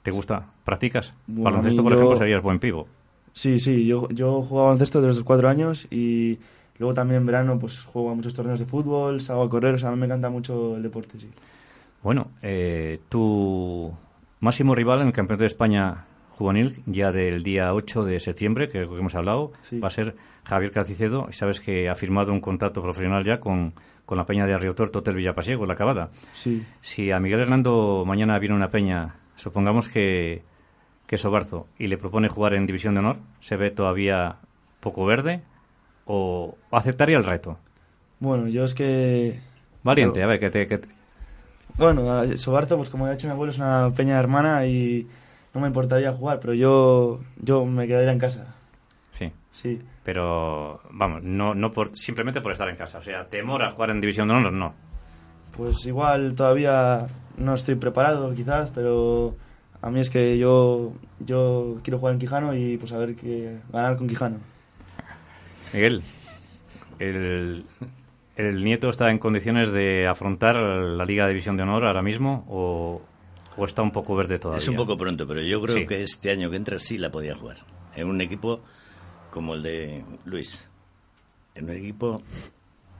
[0.04, 0.48] ¿Te gusta?
[0.64, 1.14] ¿Practicas?
[1.28, 2.88] Bueno, Baloncesto, por yo- ejemplo, serías buen pivo.
[3.34, 6.40] sí sí yo yo jugaba baloncesto desde los cuatro años y
[6.80, 9.78] Luego también en verano pues juego a muchos torneos de fútbol, salgo a correr, o
[9.78, 11.30] sea, a mí me encanta mucho el deporte, sí.
[12.02, 13.94] Bueno, eh, tu
[14.40, 18.82] máximo rival en el Campeonato de España juvenil, ya del día 8 de septiembre, que
[18.82, 19.52] es lo que hemos hablado,
[19.84, 21.28] va a ser Javier Cacicedo.
[21.30, 23.74] Y sabes que ha firmado un contrato profesional ya con,
[24.08, 26.10] con la peña de Arriotor Totel Villapasiego, la acabada.
[26.32, 26.66] Sí.
[26.82, 30.44] Si a Miguel Hernando mañana viene una peña, supongamos que,
[31.08, 34.38] que Sobarzo, y le propone jugar en División de Honor, ¿se ve todavía
[34.80, 35.42] poco verde
[36.06, 37.58] o aceptaría el reto?
[38.20, 39.40] Bueno, yo es que...
[39.84, 40.68] Valiente, yo- a ver, que te...
[40.68, 40.90] Que te-
[41.78, 45.08] Bueno, Sobarzo, pues como ha dicho mi abuelo, es una peña hermana y
[45.54, 48.56] no me importaría jugar, pero yo, yo me quedaría en casa.
[49.12, 49.32] Sí.
[49.52, 49.80] Sí.
[50.04, 53.00] Pero, vamos, no, no por, simplemente por estar en casa.
[53.00, 54.74] O sea, temor a jugar en División de Honor, no.
[55.56, 59.36] Pues igual todavía no estoy preparado, quizás, pero
[59.82, 63.58] a mí es que yo, yo quiero jugar en Quijano y pues a ver que
[63.72, 64.38] ganar con Quijano.
[65.74, 66.04] Miguel,
[67.00, 67.66] el,
[68.36, 72.46] ¿el nieto está en condiciones de afrontar la Liga de División de Honor ahora mismo
[72.50, 73.02] o,
[73.58, 74.60] o está un poco verde todavía?
[74.60, 75.86] Es un poco pronto, pero yo creo Sí.
[75.88, 77.58] que este año que entra sí la podía jugar.
[77.96, 78.62] En un equipo
[79.30, 80.70] como el de Luis.
[81.56, 82.22] En un equipo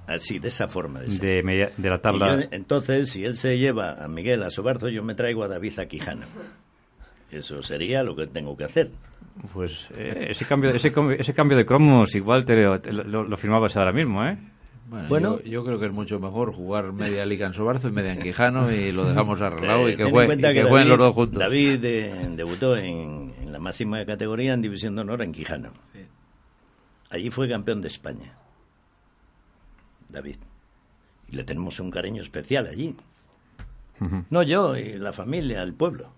[0.08, 1.00] así, de esa forma.
[1.02, 1.22] De, ser.
[1.22, 2.42] de, media- de la tabla.
[2.42, 5.80] yo, entonces, si él se lleva a Miguel a Sobarzo, yo me traigo a David
[5.80, 6.26] a Quijano.
[7.32, 8.92] Eso sería lo que tengo que hacer.
[9.54, 10.92] Pues eh, ese, cambio, ese,
[11.34, 14.38] cambio de cromos igual te, lo- te lo, lo firmabas ahora mismo, ¿eh?
[14.90, 15.40] Bueno, Bueno.
[15.40, 18.22] yo, yo creo que es mucho mejor jugar media liga en Sobarzo y media en
[18.22, 21.40] Quijano y lo dejamos arreglado y Eh, que, y jueguen David- los dos juntos.
[21.40, 25.72] David eh, debutó en, en la máxima categoría en División de Honor en Quijano.
[27.10, 28.34] Allí fue campeón de España.
[30.12, 30.38] David.
[31.30, 32.96] Y le tenemos un cariño especial allí.
[34.30, 36.10] No yo, y la familia, el pueblo.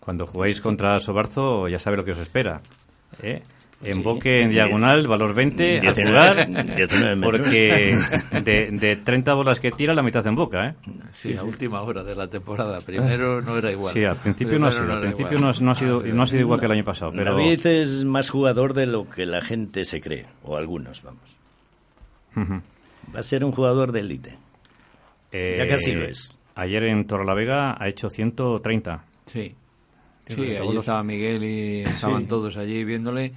[0.00, 2.60] Cuando jugáis contra Sobarzo ya sabe lo que os espera.
[3.22, 3.42] ¿eh?
[3.82, 4.44] Emboque Sí.
[4.44, 7.38] en diagonal, valor 20, al 19, jugar, 19 metros.
[7.40, 7.98] porque
[8.42, 10.74] de, de 30 bolas que tira, la mitad en boca, ¿eh?
[11.12, 12.80] Sí, a última hora de la temporada.
[12.80, 13.92] Primero no era igual.
[13.92, 15.54] Sí, al principio no ha sido, al principio igual.
[15.58, 17.32] no, no ha sido, no ha sido igual que el año pasado, pero...
[17.32, 21.36] David es más jugador de lo que la gente se cree, o algunos, vamos.
[22.36, 24.38] Va a ser un jugador de élite.
[25.32, 26.36] Eh, Ya casi lo es.
[26.54, 29.04] Ayer en Torrelavega ha hecho 130.
[29.26, 29.54] Sí.
[30.26, 32.28] Sí, 130 allí estaba Miguel y estaban Sí.
[32.28, 33.32] todos allí viéndole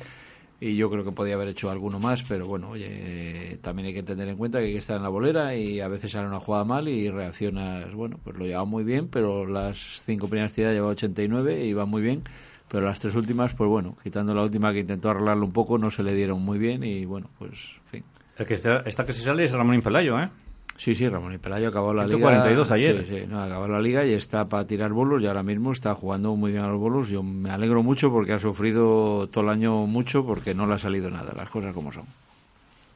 [0.62, 3.94] y yo creo que podía haber hecho alguno más, pero bueno, oye, eh, también hay
[3.94, 6.28] que tener en cuenta que hay que estar en la bolera y a veces sale
[6.28, 10.54] una jugada mal y reaccionas, bueno, pues lo lleva muy bien, pero las cinco primeras
[10.54, 12.24] tiradas lleva 89 y va muy bien,
[12.70, 15.92] pero las tres últimas, pues bueno, quitando la última que intentó arreglarlo un poco, no
[15.92, 18.04] se le dieron muy bien y bueno, pues, en fin.
[18.38, 20.30] El que está, está que se sale es Ramón Infelayo, ¿eh?
[20.78, 22.76] Sí, sí, Ramón y Pelayo acabó la 142 liga.
[22.76, 23.06] ayer.
[23.06, 25.96] Sí, sí, no, acabó la liga y está para tirar bolos y ahora mismo está
[25.96, 27.10] jugando muy bien a los bolos.
[27.10, 30.80] Yo me alegro mucho porque ha sufrido todo el año mucho porque no le ha
[30.80, 32.06] salido nada, las cosas como son.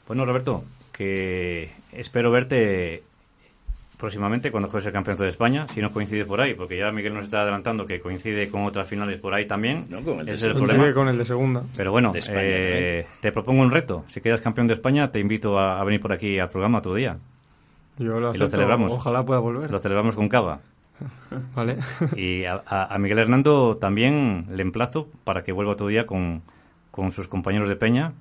[0.07, 3.01] Bueno, Roberto, que espero verte
[4.01, 7.13] próximamente cuando juegues el Campeonato de España, si no coincide por ahí, porque ya Miguel
[7.13, 9.85] nos está adelantando que coincide con otras finales por ahí también.
[10.03, 10.91] con el de Ese es el problema.
[10.93, 11.63] con el de segunda.
[11.77, 14.03] Pero bueno, eh, te propongo un reto.
[14.07, 16.95] Si quedas campeón de España, te invito a, a venir por aquí al programa otro
[16.95, 17.17] día.
[17.99, 18.49] Yo lo Y lo acepto.
[18.49, 18.91] celebramos.
[18.91, 19.69] Ojalá pueda volver.
[19.69, 20.59] Lo celebramos con cava.
[21.55, 21.77] Vale.
[22.15, 26.41] Y a, a- a Miguel Hernando también le emplazo para que vuelva otro día con,
[26.89, 28.13] con sus compañeros de Peña,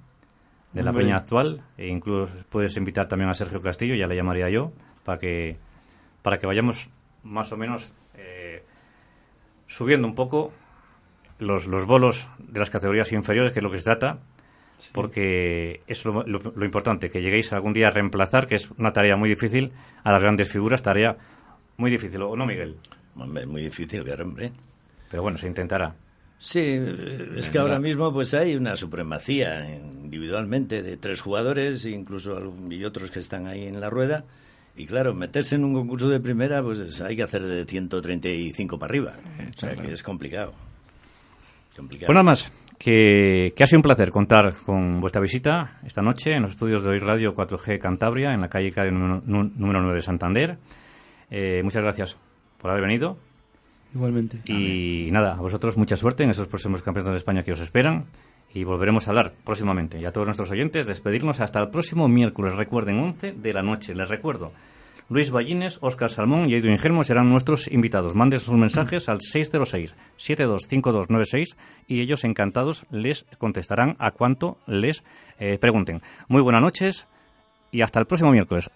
[0.73, 1.05] de la Hombre.
[1.07, 1.63] Peña actual.
[1.79, 4.73] E incluso puedes invitar también a Sergio Castillo, ya le llamaría yo,
[5.05, 5.57] para que,
[6.23, 6.89] para que vayamos
[7.23, 8.63] más o menos eh,
[9.67, 10.53] subiendo un poco
[11.39, 14.19] los, los bolos de las categorías inferiores, que es lo que se trata.
[14.93, 18.93] Porque es lo, lo- lo importante, que lleguéis algún día a reemplazar, que es una
[18.93, 21.19] tarea muy difícil, a las grandes figuras, tarea
[21.77, 22.77] muy difícil, ¿o no, Miguel?
[23.37, 24.53] Es muy difícil, hombre.
[25.11, 25.95] Pero bueno, se intentará.
[26.39, 26.81] Sí,
[27.37, 32.41] es que ahora mismo pues hay una supremacía individualmente de tres jugadores, incluso
[32.71, 34.25] y otros que están ahí en la rueda.
[34.81, 38.79] Y claro, meterse en un concurso de primera, pues es- hay que hacer de 135
[38.79, 39.15] para arriba.
[39.55, 40.53] O sea que es complicado.
[41.77, 42.07] complicado.
[42.07, 46.33] Pues nada más, que, que ha sido un placer contar con vuestra visita esta noche
[46.35, 49.95] en los estudios de Hoy Radio 4G Cantabria, en la calle Calle número, número 9
[49.97, 50.57] de Santander.
[51.31, 52.17] Eh, muchas gracias
[52.59, 53.19] por haber venido.
[53.95, 54.41] Igualmente.
[54.47, 58.07] Y nada, a vosotros mucha suerte en esos próximos campeonatos de España que os esperan.
[58.53, 59.97] Y volveremos a hablar próximamente.
[60.01, 62.55] Y a todos nuestros oyentes, despedirnos hasta el próximo miércoles.
[62.57, 63.95] Recuerden, 11 de la noche.
[63.95, 64.51] Les recuerdo.
[65.11, 68.15] Luis Ballines, Óscar Salmón y Edwin Germo serán nuestros invitados.
[68.15, 71.57] Manden sus mensajes al 606-725296
[71.89, 75.03] y ellos encantados les contestarán a cuanto les
[75.41, 76.01] eh, pregunten.
[76.29, 77.09] Muy buenas noches
[77.73, 78.71] y hasta el próximo miércoles.